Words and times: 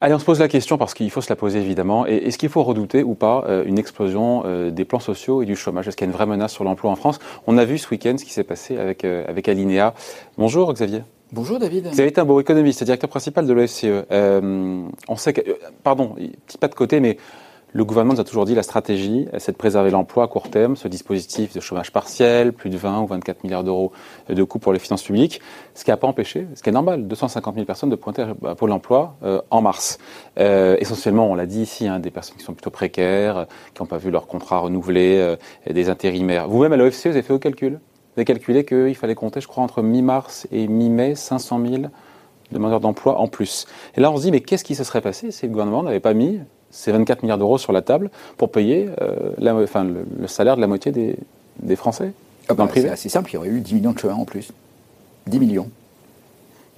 Allez, 0.00 0.14
on 0.14 0.18
se 0.20 0.24
pose 0.24 0.38
la 0.38 0.46
question 0.46 0.78
parce 0.78 0.94
qu'il 0.94 1.10
faut 1.10 1.20
se 1.20 1.28
la 1.28 1.34
poser 1.34 1.58
évidemment. 1.58 2.06
Est-ce 2.06 2.38
qu'il 2.38 2.50
faut 2.50 2.62
redouter 2.62 3.02
ou 3.02 3.14
pas 3.14 3.44
euh, 3.48 3.64
une 3.66 3.78
explosion 3.78 4.42
euh, 4.44 4.70
des 4.70 4.84
plans 4.84 5.00
sociaux 5.00 5.42
et 5.42 5.46
du 5.46 5.56
chômage? 5.56 5.88
Est-ce 5.88 5.96
qu'il 5.96 6.06
y 6.06 6.08
a 6.08 6.10
une 6.10 6.16
vraie 6.16 6.26
menace 6.26 6.52
sur 6.52 6.62
l'emploi 6.62 6.90
en 6.90 6.96
France? 6.96 7.18
On 7.48 7.58
a 7.58 7.64
vu 7.64 7.78
ce 7.78 7.88
week-end 7.90 8.14
ce 8.16 8.24
qui 8.24 8.32
s'est 8.32 8.44
passé 8.44 8.76
avec, 8.78 9.04
euh, 9.04 9.24
avec 9.26 9.48
Alinea. 9.48 9.94
Bonjour 10.36 10.72
Xavier. 10.72 11.02
Bonjour 11.32 11.58
David. 11.58 11.88
Xavier 11.90 12.12
Timbaud, 12.12 12.40
économiste, 12.40 12.84
directeur 12.84 13.10
principal 13.10 13.46
de 13.46 13.52
l'OFCE. 13.52 13.86
on 14.10 15.16
sait 15.16 15.32
que, 15.32 15.40
pardon, 15.82 16.14
petit 16.46 16.58
pas 16.58 16.68
de 16.68 16.74
côté, 16.74 17.00
mais 17.00 17.16
le 17.72 17.84
gouvernement 17.84 18.14
nous 18.14 18.20
a 18.20 18.24
toujours 18.24 18.46
dit 18.46 18.54
la 18.54 18.62
stratégie, 18.62 19.28
c'est 19.36 19.52
de 19.52 19.56
préserver 19.56 19.90
l'emploi 19.90 20.24
à 20.24 20.26
court 20.26 20.48
terme, 20.48 20.74
ce 20.74 20.88
dispositif 20.88 21.52
de 21.54 21.60
chômage 21.60 21.92
partiel, 21.92 22.54
plus 22.54 22.70
de 22.70 22.78
20 22.78 23.02
ou 23.02 23.06
24 23.06 23.44
milliards 23.44 23.62
d'euros 23.62 23.92
de 24.30 24.42
coûts 24.42 24.58
pour 24.58 24.72
les 24.72 24.78
finances 24.78 25.02
publiques, 25.02 25.42
ce 25.74 25.84
qui 25.84 25.90
n'a 25.90 25.98
pas 25.98 26.06
empêché, 26.06 26.46
ce 26.54 26.62
qui 26.62 26.70
est 26.70 26.72
normal, 26.72 27.06
250 27.06 27.54
000 27.54 27.66
personnes 27.66 27.90
de 27.90 27.96
pointer 27.96 28.24
à 28.46 28.54
Pôle 28.54 28.72
emploi 28.72 29.16
euh, 29.22 29.42
en 29.50 29.60
mars. 29.60 29.98
Euh, 30.38 30.76
essentiellement, 30.80 31.30
on 31.30 31.34
l'a 31.34 31.44
dit 31.44 31.60
ici, 31.60 31.86
hein, 31.86 32.00
des 32.00 32.10
personnes 32.10 32.38
qui 32.38 32.44
sont 32.44 32.54
plutôt 32.54 32.70
précaires, 32.70 33.46
qui 33.74 33.82
n'ont 33.82 33.86
pas 33.86 33.98
vu 33.98 34.10
leur 34.10 34.26
contrat 34.26 34.60
renouvelé, 34.60 35.18
euh, 35.18 35.36
des 35.70 35.90
intérimaires. 35.90 36.48
Vous-même 36.48 36.72
à 36.72 36.76
l'OFCE, 36.76 37.04
vous 37.04 37.10
avez 37.10 37.22
fait 37.22 37.34
au 37.34 37.38
calcul 37.38 37.72
Vous 37.72 38.12
avez 38.16 38.24
calculé 38.24 38.64
qu'il 38.64 38.94
fallait 38.94 39.14
compter, 39.14 39.42
je 39.42 39.46
crois, 39.46 39.62
entre 39.62 39.82
mi-mars 39.82 40.48
et 40.50 40.68
mi-mai, 40.68 41.14
500 41.14 41.60
000 41.66 41.82
demandeurs 42.50 42.80
d'emploi 42.80 43.18
en 43.18 43.28
plus. 43.28 43.66
Et 43.94 44.00
là, 44.00 44.10
on 44.10 44.16
se 44.16 44.22
dit, 44.22 44.30
mais 44.30 44.40
qu'est-ce 44.40 44.64
qui 44.64 44.74
se 44.74 44.84
serait 44.84 45.02
passé 45.02 45.30
si 45.30 45.44
le 45.44 45.52
gouvernement 45.52 45.82
n'avait 45.82 46.00
pas 46.00 46.14
mis 46.14 46.40
ces 46.70 46.92
24 46.92 47.22
milliards 47.22 47.38
d'euros 47.38 47.58
sur 47.58 47.72
la 47.72 47.82
table 47.82 48.10
pour 48.36 48.50
payer 48.50 48.88
euh, 49.00 49.32
la, 49.38 49.54
enfin, 49.54 49.84
le, 49.84 50.26
salaire 50.26 50.56
de 50.56 50.60
la 50.60 50.66
moitié 50.66 50.92
des, 50.92 51.16
des 51.62 51.76
Français 51.76 52.12
ah 52.48 52.54
bah, 52.54 52.68
C'est 52.72 52.88
assez 52.88 53.08
simple, 53.08 53.30
il 53.30 53.34
y 53.34 53.36
aurait 53.36 53.48
eu 53.48 53.60
10 53.60 53.74
millions 53.74 53.92
de 53.92 53.98
chômeurs 53.98 54.18
en 54.18 54.24
plus. 54.24 54.52
10 55.26 55.40
millions. 55.40 55.70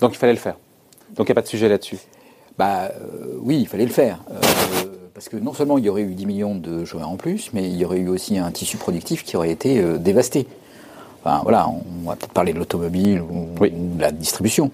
Donc 0.01 0.13
il 0.13 0.19
fallait 0.19 0.33
le 0.33 0.39
faire. 0.39 0.57
Donc 1.17 1.29
il 1.29 1.31
n'y 1.31 1.33
a 1.33 1.35
pas 1.35 1.43
de 1.43 1.49
sujet 1.49 1.69
là-dessus. 1.69 1.99
Bah 2.59 2.91
euh, 2.91 3.39
oui, 3.41 3.59
il 3.61 3.67
fallait 3.67 3.85
le 3.85 3.91
faire. 3.91 4.21
Euh, 4.31 4.39
parce 5.15 5.29
que 5.29 5.37
non 5.37 5.53
seulement 5.53 5.79
il 5.79 5.85
y 5.85 5.89
aurait 5.89 6.03
eu 6.03 6.15
10 6.15 6.27
millions 6.27 6.55
de 6.55 6.85
chômeurs 6.85 7.11
en 7.11 7.17
plus, 7.17 7.51
mais 7.53 7.69
il 7.69 7.77
y 7.77 7.85
aurait 7.85 7.99
eu 7.99 8.09
aussi 8.09 8.39
un 8.39 8.51
tissu 8.51 8.77
productif 8.77 9.25
qui 9.25 9.37
aurait 9.37 9.51
été 9.51 9.83
dévasté. 9.99 10.47
Enfin 11.23 11.41
voilà, 11.43 11.69
on 11.69 12.09
va 12.09 12.17
peut-être 12.17 12.33
parler 12.33 12.55
de 12.55 12.59
l'automobile 12.59 13.21
ou, 13.21 13.49
ou, 13.61 13.67
de 13.69 14.01
la 14.01 14.13
distribution. 14.13 14.71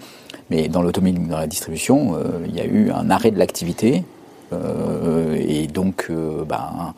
Mais 0.50 0.68
dans 0.68 0.82
l'automobile, 0.82 1.26
dans 1.26 1.38
la 1.38 1.48
distribution, 1.48 2.16
il 2.46 2.54
y 2.54 2.60
a 2.60 2.64
eu 2.64 2.92
un 2.92 3.10
arrêt 3.10 3.32
de 3.32 3.38
l'activité 3.38 4.04
et 4.52 5.66
donc, 5.66 6.06
euh, 6.10 6.44
ben, 6.44 6.94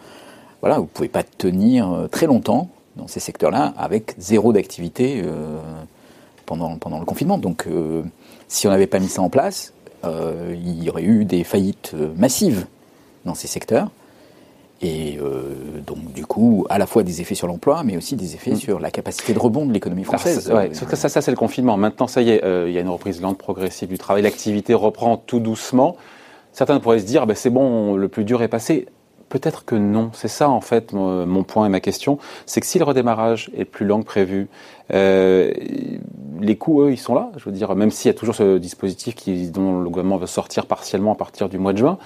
voilà, 0.60 0.76
vous 0.76 0.84
ne 0.84 0.88
pouvez 0.88 1.08
pas 1.08 1.22
tenir 1.22 1.92
euh, 1.92 2.06
très 2.08 2.26
longtemps 2.26 2.68
dans 2.96 3.06
ces 3.06 3.20
secteurs-là 3.20 3.74
avec 3.76 4.14
zéro 4.18 4.52
d'activité 4.52 5.22
pendant, 6.46 6.76
pendant 6.78 6.98
le 6.98 7.04
confinement. 7.04 7.38
Donc, 7.38 7.68
si 8.48 8.66
on 8.66 8.70
n'avait 8.70 8.88
pas 8.88 8.98
mis 8.98 9.06
ça 9.06 9.22
en 9.22 9.28
place, 9.28 9.72
il 10.02 10.82
y 10.82 10.90
aurait 10.90 11.04
eu 11.04 11.24
des 11.24 11.44
faillites 11.44 11.94
massives 12.16 12.66
dans 13.24 13.36
ces 13.36 13.46
secteurs. 13.46 13.88
Et 14.82 15.16
donc, 15.86 16.12
du 16.12 16.26
coup, 16.26 16.66
à 16.70 16.78
la 16.78 16.88
fois 16.88 17.04
des 17.04 17.20
effets 17.20 17.36
sur 17.36 17.46
l'emploi, 17.46 17.84
mais 17.84 17.96
aussi 17.96 18.16
des 18.16 18.34
effets 18.34 18.54
mm. 18.54 18.56
sur 18.56 18.80
la 18.80 18.90
capacité 18.90 19.32
de 19.32 19.38
rebond 19.38 19.64
de 19.64 19.72
l'économie 19.72 20.02
française. 20.02 20.50
ça, 20.72 20.96
ça, 20.96 21.08
ça 21.08 21.22
c'est 21.22 21.30
le 21.30 21.36
confinement. 21.36 21.76
Maintenant, 21.76 22.08
ça 22.08 22.20
y 22.20 22.30
est, 22.30 22.42
il 22.66 22.72
y 22.72 22.78
a 22.78 22.80
une 22.80 22.88
reprise 22.88 23.20
lente, 23.20 23.38
progressive 23.38 23.88
du 23.88 23.98
travail. 23.98 24.24
L'activité 24.24 24.74
reprend 24.74 25.18
tout 25.18 25.38
doucement. 25.38 25.96
Certains 26.58 26.80
pourraient 26.80 26.98
se 26.98 27.04
dire, 27.04 27.24
ben 27.24 27.36
c'est 27.36 27.50
bon, 27.50 27.94
le 27.94 28.08
plus 28.08 28.24
dur 28.24 28.42
est 28.42 28.48
passé. 28.48 28.86
Peut-être 29.28 29.64
que 29.64 29.76
non. 29.76 30.10
C'est 30.12 30.26
ça, 30.26 30.50
en 30.50 30.60
fait, 30.60 30.92
mon 30.92 31.44
point 31.44 31.66
et 31.66 31.68
ma 31.68 31.78
question. 31.78 32.18
C'est 32.46 32.60
que 32.60 32.66
si 32.66 32.80
le 32.80 32.84
redémarrage 32.84 33.48
est 33.56 33.64
plus 33.64 33.86
long 33.86 34.00
que 34.00 34.06
prévu, 34.06 34.48
euh, 34.92 35.52
les 36.40 36.56
coûts, 36.56 36.82
eux, 36.82 36.90
ils 36.90 36.98
sont 36.98 37.14
là. 37.14 37.30
Je 37.36 37.44
veux 37.44 37.52
dire, 37.52 37.72
même 37.76 37.92
s'il 37.92 38.08
y 38.08 38.10
a 38.10 38.18
toujours 38.18 38.34
ce 38.34 38.58
dispositif 38.58 39.14
qui, 39.14 39.52
dont 39.52 39.78
le 39.78 39.88
gouvernement 39.88 40.16
veut 40.16 40.26
sortir 40.26 40.66
partiellement 40.66 41.12
à 41.12 41.14
partir 41.14 41.48
du 41.48 41.58
mois 41.58 41.72
de 41.72 41.78
juin. 41.78 41.96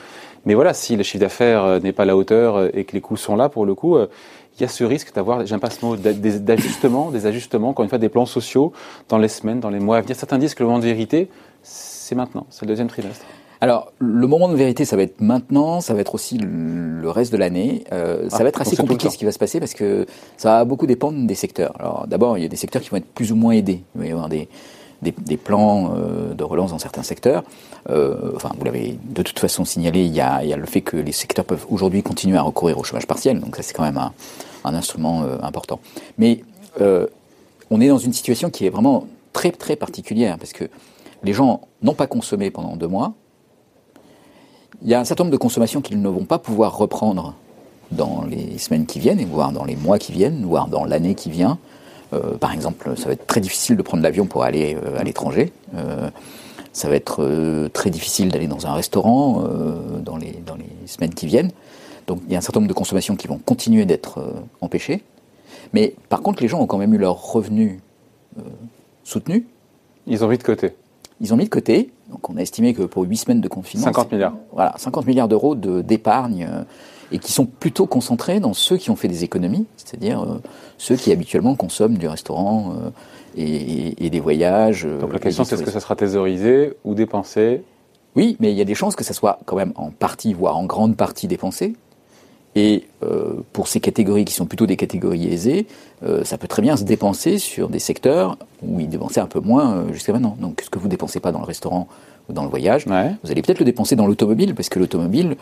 Mais 0.44 0.52
voilà, 0.52 0.74
si 0.74 0.96
le 0.96 1.02
chiffre 1.02 1.22
d'affaires 1.22 1.64
euh, 1.64 1.80
n'est 1.80 1.92
pas 1.92 2.02
à 2.02 2.06
la 2.06 2.14
hauteur 2.14 2.56
euh, 2.56 2.68
et 2.74 2.84
que 2.84 2.92
les 2.92 3.00
coûts 3.00 3.16
sont 3.16 3.36
là, 3.36 3.48
pour 3.48 3.64
le 3.64 3.74
coup, 3.74 3.96
il 3.96 4.60
y 4.60 4.64
a 4.64 4.68
ce 4.68 4.84
risque 4.84 5.14
d'avoir, 5.14 5.46
j'aime 5.46 5.60
pas 5.60 5.70
ce 5.70 5.82
mot, 5.82 5.96
d'ajustement, 5.96 7.10
des 7.10 7.24
ajustements, 7.24 7.70
encore 7.70 7.84
une 7.84 7.88
fois, 7.88 7.96
des 7.96 8.10
plans 8.10 8.26
sociaux 8.26 8.74
dans 9.08 9.16
les 9.16 9.28
semaines, 9.28 9.60
dans 9.60 9.70
les 9.70 9.80
mois 9.80 9.96
à 9.96 10.02
venir. 10.02 10.14
Certains 10.14 10.36
disent 10.36 10.54
que 10.54 10.62
le 10.62 10.66
moment 10.66 10.78
de 10.78 10.84
vérité, 10.84 11.30
c'est 11.62 12.14
maintenant, 12.14 12.44
c'est 12.50 12.66
le 12.66 12.68
deuxième 12.68 12.88
trimestre. 12.88 13.24
Alors, 13.62 13.92
le 14.00 14.26
moment 14.26 14.48
de 14.48 14.56
vérité, 14.56 14.84
ça 14.84 14.96
va 14.96 15.02
être 15.02 15.20
maintenant, 15.20 15.80
ça 15.80 15.94
va 15.94 16.00
être 16.00 16.16
aussi 16.16 16.36
le 16.36 17.08
reste 17.08 17.30
de 17.30 17.36
l'année. 17.36 17.84
Euh, 17.92 18.28
ça 18.28 18.38
ah, 18.40 18.42
va 18.42 18.48
être 18.48 18.60
assez 18.60 18.74
compliqué 18.74 19.08
ce 19.08 19.16
qui 19.16 19.24
va 19.24 19.30
se 19.30 19.38
passer 19.38 19.60
parce 19.60 19.72
que 19.72 20.04
ça 20.36 20.48
va 20.48 20.64
beaucoup 20.64 20.88
dépendre 20.88 21.24
des 21.28 21.36
secteurs. 21.36 21.72
Alors, 21.78 22.08
d'abord, 22.08 22.36
il 22.38 22.42
y 22.42 22.44
a 22.44 22.48
des 22.48 22.56
secteurs 22.56 22.82
qui 22.82 22.90
vont 22.90 22.96
être 22.96 23.06
plus 23.06 23.30
ou 23.30 23.36
moins 23.36 23.52
aidés. 23.52 23.84
Il 23.94 24.00
va 24.00 24.06
y 24.08 24.10
avoir 24.10 24.28
des, 24.28 24.48
des, 25.00 25.12
des 25.16 25.36
plans 25.36 25.92
euh, 25.94 26.34
de 26.34 26.42
relance 26.42 26.72
dans 26.72 26.80
certains 26.80 27.04
secteurs. 27.04 27.44
Euh, 27.88 28.32
enfin, 28.34 28.50
vous 28.58 28.64
l'avez 28.64 28.98
de 29.00 29.22
toute 29.22 29.38
façon 29.38 29.64
signalé, 29.64 30.06
il 30.06 30.12
y, 30.12 30.20
a, 30.20 30.42
il 30.42 30.50
y 30.50 30.52
a 30.52 30.56
le 30.56 30.66
fait 30.66 30.80
que 30.80 30.96
les 30.96 31.12
secteurs 31.12 31.44
peuvent 31.44 31.66
aujourd'hui 31.70 32.02
continuer 32.02 32.38
à 32.38 32.42
recourir 32.42 32.78
au 32.78 32.82
chômage 32.82 33.06
partiel. 33.06 33.38
Donc, 33.38 33.54
ça, 33.54 33.62
c'est 33.62 33.74
quand 33.74 33.84
même 33.84 33.96
un, 33.96 34.12
un 34.64 34.74
instrument 34.74 35.22
euh, 35.22 35.36
important. 35.40 35.78
Mais 36.18 36.40
euh, 36.80 37.06
on 37.70 37.80
est 37.80 37.86
dans 37.86 37.98
une 37.98 38.12
situation 38.12 38.50
qui 38.50 38.66
est 38.66 38.70
vraiment 38.70 39.06
très, 39.32 39.52
très 39.52 39.76
particulière 39.76 40.36
parce 40.36 40.52
que 40.52 40.64
les 41.22 41.32
gens 41.32 41.60
n'ont 41.80 41.94
pas 41.94 42.08
consommé 42.08 42.50
pendant 42.50 42.74
deux 42.74 42.88
mois 42.88 43.14
il 44.84 44.90
y 44.90 44.94
a 44.94 45.00
un 45.00 45.04
certain 45.04 45.24
nombre 45.24 45.32
de 45.32 45.38
consommations 45.38 45.80
qu'ils 45.80 46.00
ne 46.00 46.08
vont 46.08 46.24
pas 46.24 46.38
pouvoir 46.38 46.76
reprendre 46.76 47.34
dans 47.92 48.24
les 48.24 48.58
semaines 48.58 48.86
qui 48.86 48.98
viennent, 48.98 49.24
voire 49.26 49.52
dans 49.52 49.64
les 49.64 49.76
mois 49.76 49.98
qui 49.98 50.12
viennent, 50.12 50.44
voire 50.44 50.66
dans 50.66 50.84
l'année 50.84 51.14
qui 51.14 51.30
vient. 51.30 51.58
Euh, 52.12 52.36
par 52.36 52.52
exemple, 52.52 52.96
ça 52.96 53.06
va 53.06 53.12
être 53.12 53.26
très 53.26 53.40
difficile 53.40 53.76
de 53.76 53.82
prendre 53.82 54.02
l'avion 54.02 54.26
pour 54.26 54.42
aller 54.42 54.76
euh, 54.76 54.98
à 54.98 55.04
l'étranger. 55.04 55.52
Euh, 55.74 56.10
ça 56.72 56.88
va 56.88 56.96
être 56.96 57.68
très 57.74 57.90
difficile 57.90 58.30
d'aller 58.30 58.46
dans 58.46 58.66
un 58.66 58.72
restaurant 58.72 59.44
dans, 60.00 60.16
les, 60.16 60.32
dans 60.46 60.54
les 60.54 60.64
semaines 60.86 61.12
qui 61.12 61.26
viennent. 61.26 61.50
Donc 62.06 62.20
il 62.26 62.32
y 62.32 62.34
a 62.34 62.38
un 62.38 62.40
certain 62.40 62.60
nombre 62.60 62.70
de 62.70 62.74
consommations 62.74 63.14
qui 63.14 63.28
vont 63.28 63.36
continuer 63.36 63.84
d'être 63.84 64.24
empêchées. 64.62 65.02
Mais 65.74 65.94
par 66.08 66.22
contre, 66.22 66.42
les 66.42 66.48
gens 66.48 66.60
ont 66.60 66.66
quand 66.66 66.78
même 66.78 66.94
eu 66.94 66.96
leurs 66.96 67.22
revenus 67.22 67.78
soutenus. 69.04 69.44
Ils 70.06 70.24
ont 70.24 70.28
mis 70.28 70.38
de 70.38 70.42
côté. 70.42 70.72
Ils 71.22 71.32
ont 71.32 71.36
mis 71.36 71.44
de 71.44 71.50
côté. 71.50 71.90
Donc 72.10 72.28
on 72.28 72.36
a 72.36 72.40
estimé 72.40 72.74
que 72.74 72.82
pour 72.82 73.04
8 73.04 73.16
semaines 73.16 73.40
de 73.40 73.48
confinement... 73.48 73.86
50 73.86 74.12
milliards. 74.12 74.34
Voilà, 74.52 74.74
50 74.76 75.06
milliards 75.06 75.28
d'euros 75.28 75.54
d'épargne 75.54 76.48
euh, 76.50 76.64
et 77.12 77.18
qui 77.18 77.32
sont 77.32 77.46
plutôt 77.46 77.86
concentrés 77.86 78.40
dans 78.40 78.52
ceux 78.52 78.76
qui 78.76 78.90
ont 78.90 78.96
fait 78.96 79.08
des 79.08 79.22
économies, 79.22 79.66
c'est-à-dire 79.76 80.22
euh, 80.22 80.42
ceux 80.78 80.96
qui 80.96 81.12
habituellement 81.12 81.54
consomment 81.54 81.96
du 81.96 82.08
restaurant 82.08 82.74
euh, 82.76 82.90
et, 83.36 84.10
des 84.10 84.20
voyages. 84.20 84.86
Donc 85.00 85.12
la 85.12 85.20
question 85.20 85.44
c'est 85.44 85.54
est-ce 85.54 85.62
que 85.62 85.70
ça 85.70 85.80
sera 85.80 85.94
thésaurisé 85.94 86.74
ou 86.84 86.94
dépensé? 86.94 87.62
Oui, 88.16 88.36
mais 88.40 88.50
il 88.50 88.58
y 88.58 88.60
a 88.60 88.64
des 88.64 88.74
chances 88.74 88.96
que 88.96 89.04
ça 89.04 89.14
soit 89.14 89.38
quand 89.46 89.56
même 89.56 89.72
en 89.76 89.90
partie, 89.90 90.34
voire 90.34 90.58
en 90.58 90.66
grande 90.66 90.96
partie 90.96 91.28
dépensé. 91.28 91.74
Et 92.54 92.84
euh, 93.02 93.40
pour 93.52 93.68
ces 93.68 93.80
catégories 93.80 94.24
qui 94.24 94.34
sont 94.34 94.46
plutôt 94.46 94.66
des 94.66 94.76
catégories 94.76 95.32
aisées, 95.32 95.66
euh, 96.04 96.22
ça 96.24 96.36
peut 96.36 96.48
très 96.48 96.62
bien 96.62 96.76
se 96.76 96.84
dépenser 96.84 97.38
sur 97.38 97.68
des 97.68 97.78
secteurs 97.78 98.36
où 98.62 98.78
ils 98.78 98.88
dépensaient 98.88 99.20
un 99.20 99.26
peu 99.26 99.40
moins 99.40 99.74
euh, 99.74 99.92
jusqu'à 99.92 100.12
maintenant. 100.12 100.36
Donc 100.38 100.60
ce 100.62 100.68
que 100.68 100.78
vous 100.78 100.88
dépensez 100.88 101.20
pas 101.20 101.32
dans 101.32 101.38
le 101.38 101.46
restaurant 101.46 101.88
ou 102.28 102.32
dans 102.34 102.44
le 102.44 102.50
voyage, 102.50 102.86
vous 102.86 103.30
allez 103.30 103.42
peut-être 103.42 103.58
le 103.58 103.64
dépenser 103.64 103.96
dans 103.96 104.06
l'automobile, 104.06 104.54
parce 104.54 104.68
que 104.68 104.78
l'automobile, 104.78 105.36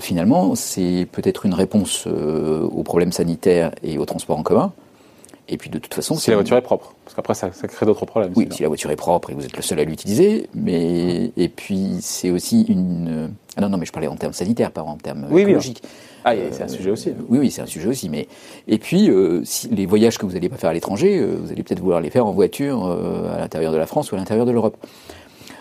finalement, 0.00 0.54
c'est 0.54 1.08
peut-être 1.10 1.46
une 1.46 1.54
réponse 1.54 2.06
aux 2.06 2.82
problèmes 2.82 3.10
sanitaires 3.10 3.72
et 3.82 3.96
au 3.96 4.04
transport 4.04 4.38
en 4.38 4.42
commun. 4.42 4.70
Et 5.52 5.56
puis 5.56 5.68
de 5.68 5.78
toute 5.78 5.92
façon, 5.92 6.14
si 6.14 6.30
la 6.30 6.36
voiture 6.36 6.56
est 6.56 6.62
propre, 6.62 6.94
parce 7.04 7.16
qu'après 7.16 7.34
ça, 7.34 7.50
ça, 7.52 7.66
crée 7.66 7.84
d'autres 7.84 8.06
problèmes. 8.06 8.32
Oui, 8.36 8.46
si 8.52 8.62
la 8.62 8.68
voiture 8.68 8.88
est 8.92 8.96
propre 8.96 9.30
et 9.30 9.34
vous 9.34 9.44
êtes 9.44 9.56
le 9.56 9.62
seul 9.62 9.80
à 9.80 9.84
l'utiliser, 9.84 10.48
mais 10.54 11.32
et 11.36 11.48
puis 11.48 11.96
c'est 12.00 12.30
aussi 12.30 12.62
une. 12.62 13.32
Ah 13.56 13.60
non 13.60 13.68
non, 13.68 13.76
mais 13.76 13.84
je 13.84 13.90
parlais 13.90 14.06
en 14.06 14.14
termes 14.14 14.32
sanitaires, 14.32 14.70
pas 14.70 14.82
en 14.82 14.96
termes 14.96 15.26
oui, 15.28 15.42
écologiques. 15.42 15.82
ah, 16.24 16.34
c'est 16.52 16.62
un 16.62 16.68
sujet 16.68 16.92
aussi. 16.92 17.12
oui, 17.28 17.40
oui, 17.40 17.50
c'est 17.50 17.62
un 17.62 17.66
sujet 17.66 17.88
aussi. 17.88 18.08
Mais 18.08 18.28
et 18.68 18.78
puis 18.78 19.10
euh, 19.10 19.40
si 19.42 19.68
les 19.68 19.86
voyages 19.86 20.18
que 20.18 20.24
vous 20.24 20.34
n'allez 20.34 20.48
pas 20.48 20.56
faire 20.56 20.70
à 20.70 20.72
l'étranger, 20.72 21.18
euh, 21.18 21.36
vous 21.42 21.50
allez 21.50 21.64
peut-être 21.64 21.80
vouloir 21.80 22.00
les 22.00 22.10
faire 22.10 22.26
en 22.26 22.32
voiture 22.32 22.86
euh, 22.86 23.34
à 23.34 23.40
l'intérieur 23.40 23.72
de 23.72 23.76
la 23.76 23.86
France 23.86 24.12
ou 24.12 24.14
à 24.14 24.18
l'intérieur 24.18 24.46
de 24.46 24.52
l'Europe. 24.52 24.76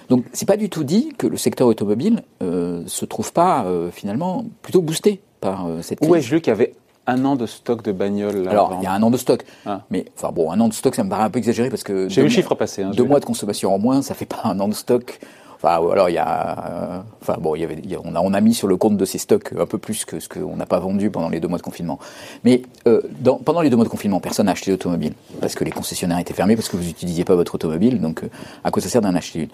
Donc 0.09 0.23
c'est 0.33 0.47
pas 0.47 0.57
du 0.57 0.69
tout 0.69 0.83
dit 0.83 1.13
que 1.17 1.25
le 1.25 1.37
secteur 1.37 1.67
automobile 1.67 2.23
se 2.41 3.05
trouve 3.05 3.31
pas 3.31 3.67
finalement 3.91 4.43
plutôt 4.63 4.81
boosté 4.81 5.21
par 5.39 5.67
cette 5.83 5.99
crise. 5.99 6.11
Oui, 6.11 6.21
je 6.21 6.33
lu 6.33 6.41
qu'il 6.41 6.49
y 6.49 6.55
avait 6.55 6.73
un 7.09 7.25
an 7.25 7.35
de 7.35 7.45
stock 7.45 7.83
de 7.83 7.91
bagnoles. 7.91 8.47
Alors, 8.47 8.75
il 8.79 8.83
y 8.83 8.87
a 8.87 8.93
un 8.93 9.03
an 9.03 9.11
de 9.11 9.17
stock. 9.17 9.43
Ah. 9.65 9.81
Mais, 9.89 10.05
enfin 10.17 10.31
bon, 10.31 10.51
un 10.51 10.59
an 10.59 10.67
de 10.67 10.73
stock, 10.73 10.95
ça 10.95 11.03
me 11.03 11.09
paraît 11.09 11.23
un 11.23 11.29
peu 11.29 11.39
exagéré 11.39 11.69
parce 11.69 11.83
que. 11.83 12.09
J'ai 12.09 12.21
vu 12.21 12.27
le 12.27 12.33
chiffre 12.33 12.55
passer. 12.55 12.83
Hein, 12.83 12.91
deux 12.95 13.03
mois 13.03 13.19
de 13.19 13.25
consommation 13.25 13.73
en 13.73 13.79
moins, 13.79 14.01
ça 14.01 14.13
fait 14.13 14.25
pas 14.25 14.41
un 14.43 14.59
an 14.59 14.67
de 14.67 14.73
stock. 14.73 15.19
Enfin, 15.61 15.75
alors 15.91 16.07
il 16.07 16.13
y 16.13 16.17
a, 16.17 16.57
euh, 16.69 16.99
enfin 17.21 17.35
bon, 17.37 17.53
il 17.53 17.59
y 17.59 17.63
avait, 17.65 17.77
on 18.05 18.15
a, 18.15 18.21
on 18.21 18.33
a 18.33 18.39
mis 18.39 18.53
sur 18.53 18.69
le 18.69 18.77
compte 18.77 18.95
de 18.95 19.03
ces 19.03 19.17
stocks 19.17 19.51
un 19.59 19.65
peu 19.65 19.77
plus 19.77 20.05
que 20.05 20.21
ce 20.21 20.29
qu'on 20.29 20.55
n'a 20.55 20.65
pas 20.65 20.79
vendu 20.79 21.09
pendant 21.09 21.27
les 21.27 21.41
deux 21.41 21.49
mois 21.49 21.57
de 21.57 21.63
confinement. 21.63 21.99
Mais 22.45 22.61
euh, 22.87 23.01
dans, 23.19 23.35
pendant 23.35 23.59
les 23.59 23.69
deux 23.69 23.75
mois 23.75 23.83
de 23.83 23.89
confinement, 23.89 24.21
personne 24.21 24.45
n'a 24.45 24.53
acheté 24.53 24.71
d'automobile 24.71 25.15
parce 25.41 25.55
que 25.55 25.65
les 25.65 25.71
concessionnaires 25.71 26.17
étaient 26.17 26.33
fermés, 26.33 26.55
parce 26.55 26.69
que 26.69 26.77
vous 26.77 26.83
n'utilisiez 26.85 27.25
pas 27.25 27.35
votre 27.35 27.55
automobile. 27.55 27.99
Donc, 27.99 28.23
euh, 28.23 28.29
à 28.63 28.71
quoi 28.71 28.81
ça 28.81 28.87
sert 28.87 29.01
d'en 29.01 29.13
acheter 29.13 29.39
une? 29.39 29.49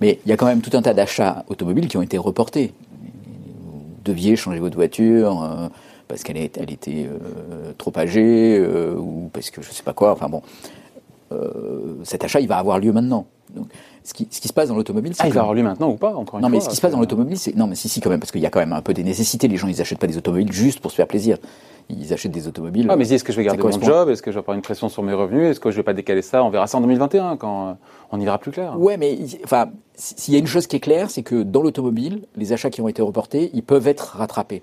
Mais 0.00 0.20
il 0.24 0.30
y 0.30 0.32
a 0.32 0.38
quand 0.38 0.46
même 0.46 0.62
tout 0.62 0.74
un 0.74 0.80
tas 0.80 0.94
d'achats 0.94 1.44
automobiles 1.48 1.86
qui 1.86 1.98
ont 1.98 2.02
été 2.02 2.16
reportés. 2.16 2.72
Vous 3.60 3.82
deviez 4.06 4.36
changer 4.36 4.58
votre 4.58 4.76
voiture. 4.76 5.70
Euh, 6.12 6.14
parce 6.14 6.22
qu'elle 6.22 6.36
elle 6.36 6.70
était 6.70 7.06
euh, 7.08 7.72
trop 7.78 7.92
âgée 7.96 8.58
euh, 8.58 8.94
ou 8.96 9.30
parce 9.32 9.50
que 9.50 9.62
je 9.62 9.70
sais 9.70 9.82
pas 9.82 9.92
quoi. 9.92 10.12
Enfin 10.12 10.28
bon, 10.28 10.42
cet 12.04 12.24
achat, 12.24 12.40
il 12.40 12.48
va 12.48 12.58
avoir 12.58 12.78
lieu 12.78 12.92
maintenant. 12.92 13.26
Donc, 13.54 13.66
ce 14.04 14.14
qui, 14.14 14.26
ce 14.30 14.40
qui 14.40 14.48
se 14.48 14.52
passe 14.52 14.68
dans 14.68 14.76
l'automobile, 14.76 15.14
c'est. 15.14 15.22
Ah, 15.22 15.28
il 15.28 15.32
va 15.32 15.40
avoir 15.40 15.54
lieu 15.54 15.62
maintenant 15.62 15.90
ou 15.90 15.96
pas, 15.96 16.14
encore 16.14 16.38
une 16.38 16.42
non, 16.42 16.48
mais 16.48 16.60
ce 16.60 16.68
qui 16.68 16.76
se 16.76 16.80
passe 16.80 16.92
dans 16.92 17.00
l'automobile, 17.00 17.38
c'est. 17.38 17.54
Non, 17.56 17.66
mais 17.66 17.74
si, 17.74 17.88
si, 17.88 18.00
quand 18.00 18.10
même, 18.10 18.20
parce 18.20 18.32
qu'il 18.32 18.40
y 18.40 18.46
a 18.46 18.50
quand 18.50 18.60
même 18.60 18.72
un 18.72 18.82
peu 18.82 18.94
des 18.94 19.04
nécessités. 19.04 19.48
Les 19.48 19.56
gens, 19.56 19.68
ils 19.68 19.76
n'achètent 19.76 19.98
pas 19.98 20.06
des 20.06 20.18
automobiles 20.18 20.52
juste 20.52 20.80
pour 20.80 20.90
se 20.90 20.96
faire 20.96 21.06
plaisir. 21.06 21.38
Ils 21.88 22.12
achètent 22.12 22.32
des 22.32 22.48
automobiles. 22.48 22.86
Ah, 22.90 22.96
mais 22.96 23.10
est-ce 23.10 23.24
que 23.24 23.32
je 23.32 23.38
vais 23.38 23.44
garder 23.44 23.62
mon 23.62 23.80
job? 23.80 24.08
Est-ce 24.08 24.22
que 24.22 24.30
je 24.30 24.36
vais 24.36 24.40
avoir 24.40 24.56
une 24.56 24.62
pression 24.62 24.88
sur 24.88 25.02
mes 25.02 25.12
revenus? 25.12 25.50
Est-ce 25.50 25.60
que 25.60 25.70
je 25.70 25.76
vais 25.76 25.82
pas 25.82 25.94
décaler 25.94 26.22
ça? 26.22 26.42
On 26.44 26.50
verra 26.50 26.66
ça 26.66 26.78
en 26.78 26.80
2021 26.80 27.36
quand 27.36 27.68
euh, 27.68 27.72
on 28.10 28.20
y 28.20 28.24
verra 28.24 28.38
plus 28.38 28.50
clair. 28.50 28.78
Ouais, 28.78 28.96
mais 28.96 29.18
enfin, 29.44 29.70
s'il 29.94 30.34
y 30.34 30.36
a 30.36 30.40
une 30.40 30.46
chose 30.46 30.66
qui 30.66 30.76
est 30.76 30.80
claire, 30.80 31.10
c'est 31.10 31.22
que 31.22 31.42
dans 31.42 31.62
l'automobile, 31.62 32.22
les 32.36 32.52
achats 32.52 32.70
qui 32.70 32.80
ont 32.80 32.88
été 32.88 33.02
reportés, 33.02 33.50
ils 33.52 33.62
peuvent 33.62 33.88
être 33.88 34.16
rattrapés. 34.16 34.62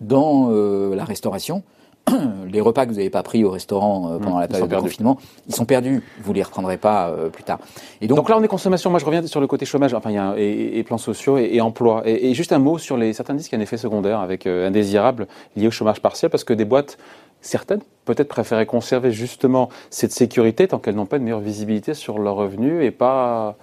Dans 0.00 0.48
euh, 0.50 0.94
la 0.94 1.04
restauration, 1.04 1.62
les 2.50 2.60
repas 2.60 2.84
que 2.84 2.90
vous 2.90 2.96
n'avez 2.96 3.10
pas 3.10 3.22
pris 3.22 3.44
au 3.44 3.50
restaurant 3.50 4.12
euh, 4.12 4.18
pendant 4.18 4.38
la 4.38 4.48
période 4.48 4.68
de 4.68 4.76
confinement, 4.76 5.18
ils 5.48 5.54
sont 5.54 5.64
perdus. 5.64 6.02
Vous 6.22 6.32
les 6.32 6.42
reprendrez 6.42 6.76
pas 6.76 7.08
euh, 7.08 7.28
plus 7.28 7.42
tard. 7.42 7.58
Et 8.00 8.06
donc, 8.06 8.28
là, 8.28 8.36
on 8.38 8.42
est 8.42 8.48
consommation. 8.48 8.90
Moi, 8.90 8.98
je 8.98 9.04
reviens 9.04 9.26
sur 9.26 9.40
le 9.40 9.46
côté 9.46 9.66
chômage, 9.66 9.94
enfin, 9.94 10.10
il 10.10 10.14
y 10.14 10.18
a 10.18 10.34
et, 10.36 10.82
plans 10.82 10.98
sociaux 10.98 11.38
et, 11.38 11.60
emploi. 11.60 12.02
Et, 12.06 12.34
juste 12.34 12.52
un 12.52 12.58
mot 12.58 12.78
sur 12.78 12.96
les 12.96 13.12
certains 13.12 13.34
disent 13.34 13.48
qu'il 13.48 13.56
y 13.56 13.60
a 13.60 13.60
un 13.60 13.62
effet 13.62 13.76
secondaire 13.76 14.20
avec 14.20 14.46
euh, 14.46 14.68
indésirable 14.68 15.26
lié 15.56 15.66
au 15.66 15.70
chômage 15.70 16.00
partiel, 16.00 16.30
parce 16.30 16.44
que 16.44 16.52
des 16.52 16.64
boîtes 16.64 16.98
certaines 17.42 17.80
peut-être 18.04 18.28
préféraient 18.28 18.66
conserver 18.66 19.12
justement 19.12 19.70
cette 19.88 20.12
sécurité 20.12 20.68
tant 20.68 20.78
qu'elles 20.78 20.94
n'ont 20.94 21.06
pas 21.06 21.16
une 21.16 21.22
meilleure 21.22 21.40
visibilité 21.40 21.94
sur 21.94 22.18
leurs 22.18 22.34
revenus 22.34 22.84
et 22.84 22.90
pas 22.90 23.56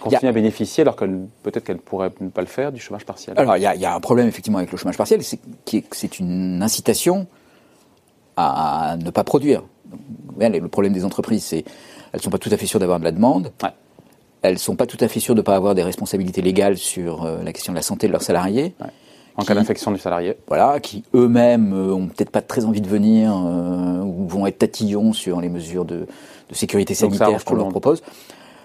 continuer 0.00 0.28
à 0.28 0.32
bénéficier 0.32 0.82
alors 0.82 0.96
que 0.96 1.04
peut-être 1.42 1.64
qu'elle 1.64 1.78
pourrait 1.78 2.10
ne 2.20 2.28
pas 2.28 2.40
le 2.40 2.46
faire 2.46 2.72
du 2.72 2.80
chômage 2.80 3.04
partiel 3.04 3.38
Alors 3.38 3.56
il 3.56 3.62
y, 3.62 3.66
a, 3.66 3.94
un 3.94 4.00
problème 4.00 4.28
effectivement 4.28 4.58
avec 4.58 4.72
le 4.72 4.78
chômage 4.78 4.96
partiel, 4.96 5.22
c'est 5.22 5.38
que 5.38 5.78
c'est 5.92 6.18
une 6.18 6.62
incitation 6.62 7.26
à 8.36 8.96
ne 9.02 9.10
pas 9.10 9.24
produire. 9.24 9.64
le 10.38 10.66
problème 10.68 10.92
des 10.92 11.04
entreprises, 11.04 11.44
c'est 11.44 11.64
elles 12.12 12.20
sont 12.20 12.30
pas 12.30 12.38
tout 12.38 12.50
à 12.52 12.56
fait 12.56 12.66
sûres 12.66 12.80
d'avoir 12.80 12.98
de 12.98 13.04
la 13.04 13.12
demande. 13.12 13.52
Ouais. 13.62 13.70
Elles 14.42 14.58
sont 14.58 14.76
pas 14.76 14.86
tout 14.86 14.96
à 15.00 15.08
fait 15.08 15.20
sûres 15.20 15.34
de 15.34 15.40
ne 15.40 15.44
pas 15.44 15.56
avoir 15.56 15.74
des 15.74 15.82
responsabilités 15.82 16.42
légales 16.42 16.78
sur 16.78 17.24
euh, 17.24 17.42
la 17.42 17.52
question 17.52 17.72
de 17.72 17.76
la 17.76 17.82
santé 17.82 18.06
de 18.06 18.12
leurs 18.12 18.22
salariés. 18.22 18.74
En 19.36 19.44
cas 19.44 19.54
d'infection 19.54 19.92
du 19.92 19.98
salarié. 19.98 20.36
Voilà, 20.48 20.80
qui 20.80 21.04
eux-mêmes 21.14 21.72
euh, 21.72 21.94
ont 21.94 22.06
peut-être 22.06 22.30
pas 22.30 22.42
très 22.42 22.64
envie 22.64 22.80
de 22.80 22.88
venir 22.88 23.32
euh, 23.32 24.00
ou 24.00 24.26
vont 24.26 24.46
être 24.46 24.58
tatillons 24.58 25.12
sur 25.12 25.40
les 25.40 25.48
mesures 25.48 25.84
de, 25.84 26.06
de 26.48 26.54
sécurité 26.54 26.94
sanitaire 26.94 27.44
qu'on 27.44 27.54
leur 27.54 27.68
propose. 27.68 28.02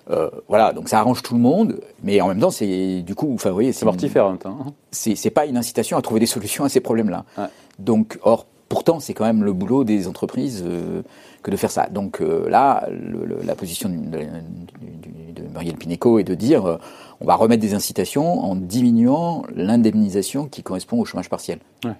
Euh, 0.09 0.29
voilà, 0.47 0.73
donc 0.73 0.89
ça 0.89 0.99
arrange 0.99 1.21
tout 1.21 1.33
le 1.33 1.39
monde, 1.39 1.79
mais 2.03 2.19
en 2.19 2.27
même 2.27 2.39
temps, 2.39 2.51
c'est 2.51 3.01
du 3.01 3.15
coup, 3.15 3.31
enfin, 3.33 3.49
vous 3.49 3.55
voyez, 3.55 3.71
c'est 3.71 3.85
mortifère 3.85 4.25
en 4.25 4.29
même 4.31 4.37
temps. 4.37 4.73
C'est 4.91 5.29
pas 5.29 5.45
une 5.45 5.57
incitation 5.57 5.97
à 5.97 6.01
trouver 6.01 6.19
des 6.19 6.25
solutions 6.25 6.65
à 6.65 6.69
ces 6.69 6.81
problèmes-là. 6.81 7.25
Donc, 7.79 8.19
or, 8.21 8.45
pourtant, 8.69 8.99
c'est 8.99 9.13
quand 9.13 9.25
même 9.25 9.43
le 9.43 9.53
boulot 9.53 9.83
des 9.83 10.07
entreprises 10.07 10.63
euh, 10.65 11.01
que 11.41 11.51
de 11.51 11.55
faire 11.55 11.71
ça. 11.71 11.87
Donc 11.89 12.21
euh, 12.21 12.49
là, 12.49 12.87
la 13.43 13.55
position 13.55 13.89
de, 13.89 13.95
de, 13.95 15.41
de, 15.41 15.47
Muriel 15.53 15.75
Pineco 15.75 16.19
est 16.19 16.23
de 16.23 16.35
dire 16.35 16.79
on 17.23 17.27
va 17.27 17.35
remettre 17.35 17.61
des 17.61 17.73
incitations 17.73 18.43
en 18.43 18.55
diminuant 18.55 19.43
l'indemnisation 19.55 20.47
qui 20.47 20.61
correspond 20.61 20.99
au 20.99 21.05
chômage 21.05 21.29
partiel. 21.29 21.59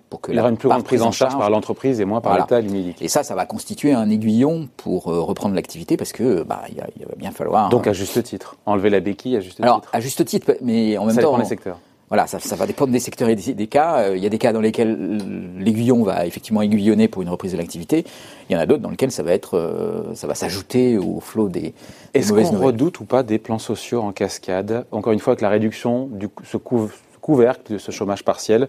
Pour 0.10 0.22
que 0.22 0.32
Il 0.32 0.38
y 0.38 0.40
aura 0.40 0.50
une 0.50 0.58
plus 0.58 0.68
grande 0.68 0.84
prise 0.84 1.02
en 1.02 1.12
charge, 1.12 1.38
par 1.38 1.50
l'entreprise 1.50 2.02
et 2.02 2.06
moins 2.06 2.22
par 2.22 2.38
l'État 2.38 2.60
Et 3.00 3.08
ça, 3.08 3.24
ça 3.24 3.34
va 3.34 3.46
constituer 3.46 3.94
un 3.94 4.10
aiguillon 4.10 4.68
pour 4.78 5.08
euh, 5.08 5.22
reprendre 5.22 5.56
l'activité 5.56 5.98
parce 5.98 6.12
que 6.12 6.44
bah, 6.44 6.62
il, 6.70 6.76
va 6.78 7.16
bien 7.18 7.32
falloir. 7.32 7.70
Donc 7.70 7.88
à 7.88 7.94
juste 7.94 8.22
titre, 8.24 8.58
enlever 8.66 8.90
la 8.90 9.00
béquille 9.00 9.38
à 9.38 9.40
juste 9.40 9.62
Alors, 9.62 9.82
titre. 9.82 9.90
à 9.94 10.00
juste 10.02 10.26
titre, 10.26 10.58
mais 10.62 10.98
en 10.98 11.06
même 11.06 11.16
ça 11.16 11.22
temps. 11.22 11.32
Dépend 11.32 11.44
des 11.44 11.50
secteurs. 11.50 11.80
Voilà, 12.10 12.28
ça, 12.28 12.40
ça, 12.40 12.56
va 12.56 12.68
dépendre 12.68 12.92
des 12.92 13.00
secteurs 13.00 13.30
et 13.30 13.36
des, 13.36 13.68
cas. 13.68 14.00
Euh, 14.00 14.18
il 14.18 14.24
y 14.24 14.26
a 14.26 14.30
des 14.30 14.38
cas 14.38 14.54
dans 14.54 14.62
lesquels 14.62 15.18
l'aiguillon 15.58 16.04
va 16.04 16.26
effectivement 16.26 16.62
aiguillonner 16.62 17.08
pour 17.08 17.22
une 17.22 17.30
reprise 17.30 17.54
de 17.54 17.58
l'activité. 17.58 18.06
Il 18.50 18.54
y 18.54 18.56
en 18.56 18.60
a 18.60 18.66
d'autres 18.66 18.82
dans 18.82 18.90
lesquels 18.90 19.12
ça 19.12 19.24
va 19.24 19.32
être, 19.34 19.58
euh, 19.58 20.14
ça 20.14 20.28
va 20.28 20.36
s'ajouter 20.36 20.98
au 20.98 21.20
flot 21.20 21.50
des, 21.50 21.62
des 21.62 21.74
Est-ce 22.14 22.34
qu'on 22.34 22.60
redoute 22.60 23.00
ou 23.00 23.06
pas 23.06 23.24
des 23.24 23.40
plans 23.40 23.60
sociaux 23.60 24.02
en 24.02 24.12
cascade 24.12 24.86
Encore 24.92 25.14
une 25.14 25.20
fois, 25.20 25.32
avec 25.32 25.42
la 25.42 25.50
réduction 25.50 26.08
du 26.08 26.28
ce 26.44 26.58
couvercle 26.58 27.74
de 27.74 27.78
ce 27.78 27.92
chômage 27.92 28.24
partiel 28.24 28.68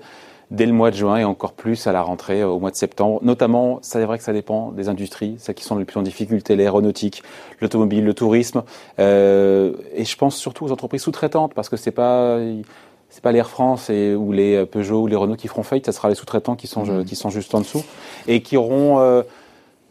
dès 0.51 0.67
le 0.67 0.73
mois 0.73 0.91
de 0.91 0.97
juin 0.97 1.17
et 1.17 1.25
encore 1.25 1.53
plus 1.53 1.87
à 1.87 1.93
la 1.93 2.03
rentrée 2.03 2.43
euh, 2.43 2.49
au 2.49 2.59
mois 2.59 2.71
de 2.71 2.77
septembre. 2.77 3.21
Notamment, 3.23 3.79
c'est 3.83 4.05
vrai 4.05 4.19
que 4.19 4.25
ça 4.25 4.33
dépend 4.33 4.73
des 4.73 4.89
industries, 4.89 5.37
celles 5.39 5.55
qui 5.55 5.65
sont 5.65 5.77
les 5.77 5.85
plus 5.85 5.99
en 5.99 6.03
difficulté, 6.03 6.57
l'aéronautique, 6.57 7.23
l'automobile, 7.61 8.05
le 8.05 8.15
tourisme. 8.15 8.63
Euh, 8.99 9.75
et 9.95 10.05
je 10.05 10.17
pense 10.17 10.37
surtout 10.37 10.65
aux 10.65 10.73
entreprises 10.73 11.03
sous-traitantes 11.03 11.55
parce 11.55 11.69
que 11.69 11.77
c'est 11.77 11.91
pas 11.91 12.39
c'est 13.15 13.23
pas 13.23 13.31
l'Air 13.31 13.49
France 13.49 13.91
et, 13.91 14.17
ou 14.17 14.33
les 14.33 14.57
euh, 14.57 14.67
Peugeot 14.67 15.03
ou 15.03 15.07
les 15.07 15.15
Renault 15.15 15.37
qui 15.37 15.47
feront 15.47 15.63
faillite, 15.63 15.87
ça 15.87 15.93
sera 15.93 16.09
les 16.09 16.17
sous-traitants 16.17 16.57
qui 16.57 16.67
sont, 16.67 16.85
mmh. 16.85 17.05
qui 17.05 17.15
sont 17.15 17.31
juste 17.31 17.55
en 17.55 17.61
dessous 17.61 17.85
et 18.27 18.43
qui 18.43 18.57
auront 18.57 18.99
euh, 18.99 19.23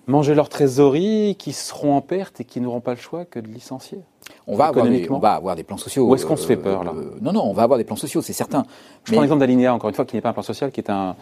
mangé 0.08 0.36
leur 0.36 0.50
trésorerie, 0.50 1.38
qui 1.40 1.54
seront 1.54 1.96
en 1.96 2.02
perte 2.02 2.42
et 2.42 2.44
qui 2.44 2.60
n'auront 2.60 2.82
pas 2.82 2.92
le 2.92 3.00
choix 3.00 3.24
que 3.24 3.40
de 3.40 3.48
licencier. 3.48 4.00
On 4.46 4.58
va, 4.58 4.66
avoir 4.66 4.86
des, 4.90 5.08
on 5.10 5.20
va 5.20 5.36
avoir 5.36 5.56
des 5.56 5.64
plans 5.64 5.78
sociaux. 5.78 6.06
Où 6.06 6.16
est-ce 6.16 6.26
qu'on 6.26 6.36
se 6.36 6.46
fait 6.46 6.58
peur 6.58 6.84
là? 6.84 6.92
euh, 6.94 7.12
Non, 7.22 7.32
non, 7.32 7.44
on 7.46 7.54
va 7.54 7.64
avoir 7.64 7.78
des 7.78 7.86
plans 7.86 7.96
sociaux, 7.96 8.22
c'est 8.22 8.34
certain. 8.34 8.66
Je 9.06 9.14
prends 9.14 9.22
l'exemple 9.22 9.40
d'Alinea, 9.40 9.74
encore 9.74 9.90
une 9.90 9.96
fois, 9.96 10.04
qui 10.04 10.18
n'est 10.18 10.22
pas 10.22 10.30
un 10.30 10.34
plan 10.34 10.44
social, 10.44 10.72
qui 10.72 10.82
est 10.82 10.90
un, 10.90 11.16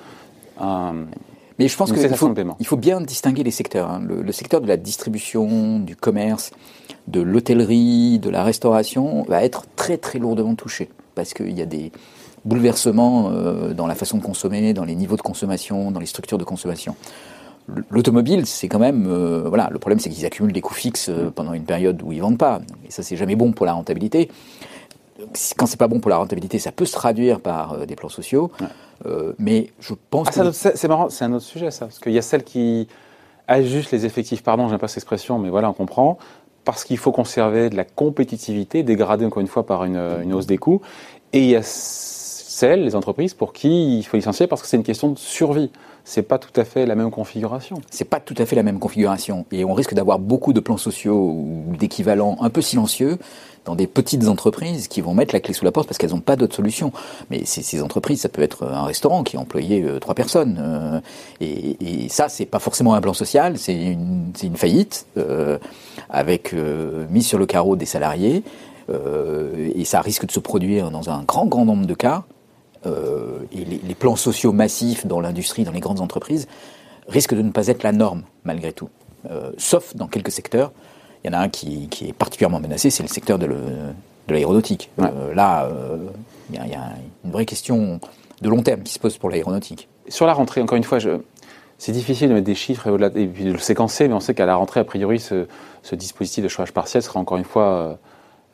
mais 1.59 1.67
je 1.67 1.77
pense 1.77 1.91
qu'il 1.91 2.15
faut, 2.15 2.33
il 2.59 2.65
faut 2.65 2.77
bien 2.77 2.99
distinguer 3.01 3.43
les 3.43 3.51
secteurs. 3.51 3.91
Hein. 3.91 4.01
Le, 4.03 4.23
le, 4.23 4.31
secteur 4.31 4.61
de 4.61 4.67
la 4.67 4.77
distribution, 4.77 5.77
du 5.77 5.95
commerce, 5.95 6.49
de 7.07 7.21
l'hôtellerie, 7.21 8.17
de 8.17 8.31
la 8.31 8.43
restauration 8.43 9.23
va 9.27 9.43
être 9.43 9.65
très 9.75 9.97
très 9.97 10.17
lourdement 10.17 10.55
touché 10.55 10.89
parce 11.21 11.35
qu'il 11.35 11.57
y 11.57 11.61
a 11.61 11.67
des 11.67 11.91
bouleversements 12.45 13.29
euh, 13.29 13.73
dans 13.73 13.85
la 13.85 13.93
façon 13.93 14.17
de 14.17 14.23
consommer, 14.23 14.73
dans 14.73 14.85
les 14.85 14.95
niveaux 14.95 15.17
de 15.17 15.21
consommation, 15.21 15.91
dans 15.91 15.99
les 15.99 16.07
structures 16.07 16.39
de 16.39 16.43
consommation. 16.43 16.95
L'automobile, 17.91 18.47
c'est 18.47 18.67
quand 18.67 18.79
même, 18.79 19.05
euh, 19.07 19.43
voilà, 19.47 19.69
le 19.71 19.77
problème 19.77 19.99
c'est 19.99 20.09
qu'ils 20.09 20.25
accumulent 20.25 20.51
des 20.51 20.61
coûts 20.61 20.73
fixes 20.73 21.09
euh, 21.09 21.29
pendant 21.29 21.53
une 21.53 21.63
période 21.63 22.01
où 22.01 22.11
ils 22.11 22.21
vendent 22.21 22.39
pas, 22.39 22.59
et 22.87 22.91
ça 22.91 23.03
c'est 23.03 23.15
jamais 23.15 23.35
bon 23.35 23.51
pour 23.51 23.67
la 23.67 23.73
rentabilité. 23.73 24.29
Quand 25.57 25.67
c'est 25.67 25.77
pas 25.77 25.87
bon 25.87 25.99
pour 25.99 26.09
la 26.09 26.17
rentabilité, 26.17 26.57
ça 26.57 26.71
peut 26.71 26.85
se 26.85 26.93
traduire 26.93 27.39
par 27.39 27.85
des 27.85 27.95
plans 27.95 28.09
sociaux, 28.09 28.49
mais 29.37 29.69
je 29.79 29.93
pense. 30.09 30.35
Ah, 30.35 30.51
c'est 30.51 30.87
marrant, 30.87 31.09
c'est 31.09 31.23
un 31.25 31.33
autre 31.33 31.45
sujet 31.45 31.69
ça, 31.69 31.85
parce 31.85 31.99
qu'il 31.99 32.13
y 32.13 32.17
a 32.17 32.23
celles 32.23 32.43
qui 32.43 32.87
ajustent 33.47 33.91
les 33.91 34.07
effectifs, 34.07 34.41
pardon, 34.41 34.67
j'aime 34.67 34.79
pas 34.79 34.87
cette 34.87 34.97
expression, 34.97 35.37
mais 35.37 35.51
voilà, 35.51 35.69
on 35.69 35.73
comprend 35.73 36.17
parce 36.63 36.83
qu'il 36.83 36.97
faut 36.97 37.11
conserver 37.11 37.69
de 37.69 37.75
la 37.75 37.83
compétitivité, 37.83 38.83
dégradée 38.83 39.25
encore 39.25 39.41
une 39.41 39.47
fois 39.47 39.65
par 39.65 39.83
une, 39.83 39.97
une 40.23 40.33
hausse 40.33 40.47
des 40.47 40.57
coûts. 40.57 40.81
Et 41.33 41.39
il 41.39 41.49
y 41.49 41.55
a 41.55 41.61
celles, 41.63 42.83
les 42.83 42.95
entreprises, 42.95 43.33
pour 43.33 43.53
qui 43.53 43.97
il 43.99 44.03
faut 44.03 44.17
licencier 44.17 44.47
parce 44.47 44.61
que 44.61 44.67
c'est 44.67 44.77
une 44.77 44.83
question 44.83 45.09
de 45.09 45.17
survie. 45.17 45.71
C'est 46.03 46.23
pas 46.23 46.39
tout 46.39 46.59
à 46.59 46.65
fait 46.65 46.85
la 46.85 46.95
même 46.95 47.11
configuration. 47.11 47.81
C'est 47.89 48.05
pas 48.05 48.19
tout 48.19 48.35
à 48.37 48.45
fait 48.45 48.55
la 48.55 48.63
même 48.63 48.79
configuration. 48.79 49.45
Et 49.51 49.65
on 49.65 49.73
risque 49.73 49.93
d'avoir 49.93 50.19
beaucoup 50.19 50.53
de 50.53 50.59
plans 50.59 50.77
sociaux 50.77 51.15
ou 51.15 51.75
d'équivalents 51.77 52.37
un 52.41 52.49
peu 52.49 52.61
silencieux 52.61 53.17
dans 53.65 53.75
des 53.75 53.87
petites 53.87 54.27
entreprises 54.27 54.87
qui 54.87 55.01
vont 55.01 55.13
mettre 55.13 55.33
la 55.33 55.39
clé 55.39 55.53
sous 55.53 55.65
la 55.65 55.71
porte 55.71 55.87
parce 55.87 55.97
qu'elles 55.97 56.11
n'ont 56.11 56.19
pas 56.19 56.35
d'autre 56.35 56.55
solution. 56.55 56.91
Mais 57.29 57.45
ces, 57.45 57.81
entreprises, 57.81 58.21
ça 58.21 58.29
peut 58.29 58.41
être 58.41 58.65
un 58.65 58.83
restaurant 58.83 59.23
qui 59.23 59.37
a 59.37 59.39
employé 59.39 59.83
euh, 59.83 59.99
trois 59.99 60.15
personnes. 60.15 60.57
Euh, 60.59 60.99
et, 61.39 62.09
ça, 62.09 62.29
c'est 62.29 62.45
pas 62.45 62.59
forcément 62.59 62.93
un 62.93 63.01
plan 63.01 63.13
social, 63.13 63.57
c'est 63.57 63.73
une, 63.73 64.55
faillite 64.55 65.05
euh, 65.17 65.57
avec 66.09 66.53
mise 67.09 67.27
sur 67.27 67.37
le 67.37 67.45
carreau 67.45 67.75
des 67.75 67.85
salariés. 67.85 68.43
et 68.89 69.85
ça 69.85 70.01
risque 70.01 70.25
de 70.25 70.31
se 70.31 70.39
produire 70.39 70.91
dans 70.91 71.09
un 71.09 71.23
grand, 71.23 71.45
grand 71.45 71.65
nombre 71.65 71.85
de 71.85 71.93
cas. 71.93 72.23
Et 72.85 73.65
les, 73.65 73.79
les, 73.83 73.95
plans 73.95 74.15
sociaux 74.15 74.51
massifs 74.51 75.05
dans 75.05 75.19
l'industrie, 75.19 75.63
dans 75.63 75.71
les 75.71 75.79
grandes 75.79 76.01
entreprises, 76.01 76.47
risquent 77.07 77.35
de 77.35 77.41
ne 77.41 77.51
pas 77.51 77.67
être 77.67 77.83
la 77.83 77.91
norme, 77.91 78.23
malgré 78.43 78.73
tout. 78.73 78.89
sauf 79.57 79.95
dans 79.95 80.07
quelques 80.07 80.31
secteurs 80.31 80.71
il 81.23 81.31
y 81.31 81.35
en 81.35 81.39
a 81.39 81.41
un 81.41 81.49
qui, 81.49 81.87
est 82.01 82.13
particulièrement 82.13 82.59
menacé, 82.59 82.89
c'est 82.89 83.03
le 83.03 83.09
secteur 83.09 83.37
de 83.37 83.47
l'aéronautique. 84.27 84.89
Euh, 84.99 85.33
là, 85.33 85.65
euh, 85.65 85.97
il 86.49 86.55
y, 86.55 86.75
a 86.75 86.93
une 87.23 87.31
vraie 87.31 87.45
question 87.45 87.99
de 88.41 88.49
long 88.49 88.63
terme 88.63 88.81
qui 88.81 88.93
se 88.93 88.99
pose 88.99 89.17
pour 89.17 89.29
l'aéronautique. 89.29 89.87
Sur 90.07 90.25
la 90.25 90.33
rentrée, 90.33 90.61
encore 90.61 90.77
une 90.77 90.83
fois, 90.83 90.97
c'est 91.77 91.91
difficile 91.91 92.29
de 92.29 92.33
mettre 92.33 92.45
des 92.45 92.55
chiffres 92.55 92.87
et, 93.15 93.27
puis 93.27 93.45
de 93.45 93.51
le 93.51 93.59
séquencer, 93.59 94.07
mais 94.07 94.13
on 94.13 94.19
sait 94.19 94.33
qu'à 94.33 94.45
la 94.45 94.55
rentrée, 94.55 94.79
a 94.79 94.83
priori, 94.83 95.19
ce, 95.19 95.45
dispositif 95.93 96.43
de 96.43 96.49
chômage 96.49 96.73
partiel 96.73 97.03
sera 97.03 97.19
encore 97.19 97.37
une 97.37 97.43
fois 97.43 97.99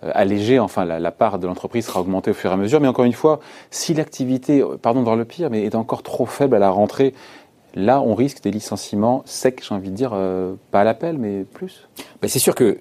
euh, 0.03 0.11
allégé, 0.13 0.59
enfin 0.59 0.85
la, 0.85 1.11
part 1.11 1.39
de 1.39 1.47
l'entreprise 1.47 1.85
sera 1.85 2.01
augmentée 2.01 2.31
au 2.31 2.33
fur 2.33 2.51
et 2.51 2.53
à 2.53 2.57
mesure, 2.57 2.79
mais 2.81 2.87
encore 2.87 3.05
une 3.05 3.13
fois, 3.13 3.39
si 3.71 3.93
l'activité, 3.93 4.63
pardon 4.81 4.99
de 4.99 5.05
voir 5.05 5.15
le 5.15 5.25
pire, 5.25 5.49
mais 5.49 5.63
est 5.63 5.75
encore 5.75 6.03
trop 6.03 6.25
faible 6.25 6.55
à 6.55 6.59
la 6.59 6.69
rentrée, 6.69 7.13
Là, 7.77 8.01
on 8.01 8.15
risque 8.15 8.41
des 8.41 8.49
licenciements 8.49 9.21
secs, 9.25 9.61
j'ai 9.61 9.75
envie 9.75 9.91
de 9.91 9.95
dire, 9.95 10.09
euh, 10.13 10.55
pas 10.71 10.81
à 10.81 10.83
l'appel, 10.83 11.19
mais 11.19 11.43
plus. 11.43 11.87
c'est 12.25 12.39
sûr 12.39 12.55
que 12.55 12.79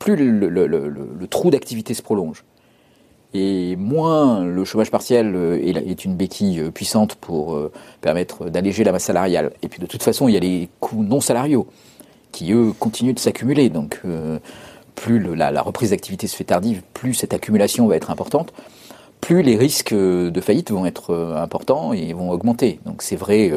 plus 0.00 0.16
le, 0.16 1.26
trou 1.30 1.50
d'activité 1.50 1.94
se 1.94 2.02
prolonge, 2.02 2.44
et 3.34 3.76
moins 3.76 4.44
le 4.44 4.64
chômage 4.64 4.90
partiel 4.90 5.36
euh, 5.36 5.56
est 5.62 6.04
une 6.04 6.16
béquille 6.16 6.58
euh, 6.58 6.70
puissante 6.72 7.14
pour 7.14 7.56
permettre 8.00 8.50
d'alléger 8.50 8.82
la 8.82 8.90
masse 8.90 9.04
salariale. 9.04 9.52
Et 9.62 9.68
puis 9.68 9.80
de 9.80 9.86
toute 9.86 10.02
façon, 10.02 10.26
il 10.26 10.34
y 10.34 10.36
a 10.36 10.40
les 10.40 10.68
coûts 10.80 11.04
non 11.04 11.20
salariaux 11.20 11.68
qui, 12.32 12.52
eux, 12.52 12.72
continuent 12.76 13.14
de 13.14 13.20
s'accumuler. 13.20 13.68
Donc 13.68 14.00
plus 14.94 15.18
la, 15.34 15.62
reprise 15.62 15.90
d'activité 15.90 16.26
se 16.26 16.36
fait 16.36 16.44
tardive, 16.44 16.82
plus 16.94 17.14
cette 17.14 17.34
accumulation 17.34 17.86
va 17.86 17.96
être 17.96 18.10
importante, 18.10 18.52
plus 19.20 19.42
les 19.42 19.56
risques 19.56 19.94
de 19.94 20.40
faillite 20.40 20.70
vont 20.70 20.86
être 20.86 21.14
importants 21.36 21.92
et 21.92 22.12
vont 22.12 22.30
augmenter. 22.30 22.80
Donc 22.84 23.02
c'est 23.02 23.16
vrai 23.16 23.50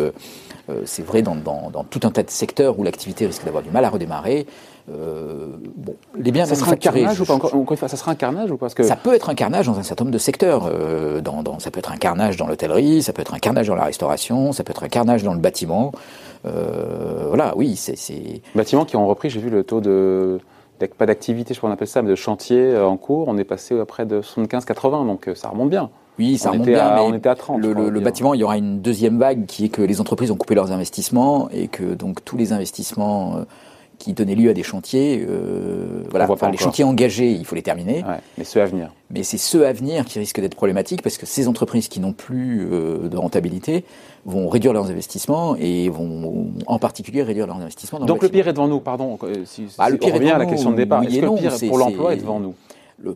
c'est 0.86 1.06
vrai 1.06 1.22
dans, 1.22 1.36
tout 1.89 2.00
un 2.04 2.12
tas 2.12 2.24
de 2.24 2.30
secteurs 2.30 2.80
où 2.80 2.84
l'activité 2.84 3.25
risque 3.27 3.46
d'avoir 3.46 3.63
du 3.63 3.70
mal 3.70 3.86
à 3.86 3.89
redémarrer. 3.89 4.46
bon, 4.88 5.96
les 6.18 6.32
biens 6.32 6.46
ça 6.46 6.56
sera 6.56 6.72
un 6.72 6.75
carnage 6.75 7.20
ou 7.20 7.25
pas 7.25 7.34
encore, 7.34 7.77
Ça 7.77 7.98
sera 7.98 8.12
un 8.12 8.15
carnage 8.15 8.51
ou 8.51 8.58
parce 8.58 8.74
que 8.74 8.84
ça 8.84 8.96
peut 8.96 9.13
être 9.13 9.30
un 9.30 9.36
carnage 9.36 9.68
dans 9.68 9.77
un 9.77 9.84
certain 9.84 10.06
nombre 10.06 10.13
de 10.13 10.20
secteurs. 10.20 10.72
dans, 11.22 11.60
ça 11.60 11.72
peut 11.72 11.80
être 11.80 11.92
un 11.92 11.98
carnage 11.98 12.38
dans 12.38 12.48
l'hôtellerie, 12.48 13.04
ça 13.04 13.13
peut 13.13 13.22
être 13.22 13.34
un 13.34 13.39
carnage 13.39 13.68
dans 13.68 13.75
la 13.75 13.86
restauration, 13.86 14.54
ça 14.54 14.63
peut 14.63 14.72
être 14.72 14.84
un 14.84 14.89
carnage 14.89 15.24
dans 15.24 15.34
le 15.34 15.39
bâtiment. 15.39 15.92
voilà, 16.44 17.54
oui, 17.56 17.75
c'est. 17.75 18.42
Bâtiments 18.56 18.86
qui 18.86 18.96
ont 18.96 19.08
repris. 19.08 19.30
J'ai 19.30 19.39
vu 19.39 19.50
le 19.50 19.63
taux 19.63 19.82
de 19.82 20.39
pas 20.98 21.05
d'activité, 21.05 21.53
je 21.53 21.60
crois 21.60 21.70
qu'on 21.70 21.74
appelle 21.74 21.88
ça, 21.88 22.01
mais 22.01 22.10
de 22.10 22.15
chantier 22.15 22.60
euh, 22.60 22.86
en 22.86 22.98
cours, 22.98 23.27
on 23.27 23.38
est 23.38 23.44
passé 23.44 23.79
à 23.79 23.86
près 23.86 24.05
de 24.05 24.22
75-80, 24.22 25.08
donc 25.08 25.27
euh, 25.27 25.36
ça 25.36 25.50
remonte 25.50 25.70
bien. 25.70 25.89
Oui, 26.17 26.38
ça 26.38 26.51
remonte 26.51 26.67
bien, 26.67 26.96
mais 26.96 27.01
on 27.01 27.13
était 27.13 27.29
à 27.29 27.36
30. 27.36 27.62
Le, 27.62 28.00
bâtiment, 28.00 28.34
il 28.34 28.39
y 28.39 28.44
aura 28.44 28.58
une 28.58 28.79
deuxième 28.79 29.20
vague 29.20 29.46
qui 29.46 29.65
est 29.65 29.70
que 29.70 29.82
les 29.82 30.00
entreprises 30.00 30.32
ont 30.32 30.38
coupé 30.38 30.55
leurs 30.55 30.72
investissements 30.72 31.50
et 31.50 31.67
que 31.67 31.94
donc 31.94 32.24
tous 32.24 32.38
les 32.38 32.53
investissements 32.53 33.36
euh, 33.36 33.44
qui 33.98 34.14
donnaient 34.14 34.36
lieu 34.36 34.50
à 34.50 34.54
des 34.54 34.64
chantiers, 34.64 35.25
voilà, 36.10 36.30
enfin 36.30 36.50
les 36.50 36.58
chantiers 36.58 36.84
engagés, 36.84 37.32
il 37.32 37.46
faut 37.46 37.56
les 37.56 37.64
terminer. 37.64 38.04
mais 38.38 38.44
ceux 38.44 38.62
à 38.62 38.66
venir. 38.66 38.92
Mais 39.12 39.24
c'est 39.24 39.38
ceux 39.38 39.66
à 39.66 39.74
venir 39.74 40.06
qui 40.06 40.20
risquent 40.20 40.42
d'être 40.42 40.56
problématiques 40.56 41.02
parce 41.02 41.18
que 41.18 41.25
ces 41.25 41.48
entreprises 41.48 41.88
qui 41.88 42.00
n'ont 42.00 42.14
plus 42.14 42.68
de 42.68 43.18
rentabilité 43.18 43.86
vont 44.25 44.50
réduire 44.50 44.74
leurs 44.74 44.90
investissements 44.90 45.56
et 45.56 45.90
vont 45.90 46.52
en 46.66 46.80
particulier 46.80 47.24
réduire 47.24 47.48
leurs 47.48 47.58
investissements. 47.58 48.00
Dans 48.00 48.06
Donc 48.06 48.24
le, 48.24 48.30
pire 48.30 48.48
est 48.48 48.54
devant 48.54 48.68
nous, 48.68 48.80
pardon. 48.80 49.18
Euh, 49.24 49.44
si, 49.46 49.68
bah, 49.78 49.90
le 49.90 49.98
pire 49.98 50.14
on 50.14 50.18
revient 50.18 50.32
à 50.32 50.38
la 50.40 50.46
question 50.46 50.72
de 50.72 50.78
départ. 50.78 51.04
Est-ce 51.04 51.20
que 51.20 51.25
le 51.25 51.36
pire 51.36 51.70
pour 51.70 51.78
l'emploi 51.78 52.14
est 52.14 52.18
devant 52.18 52.40
nous 52.40 52.54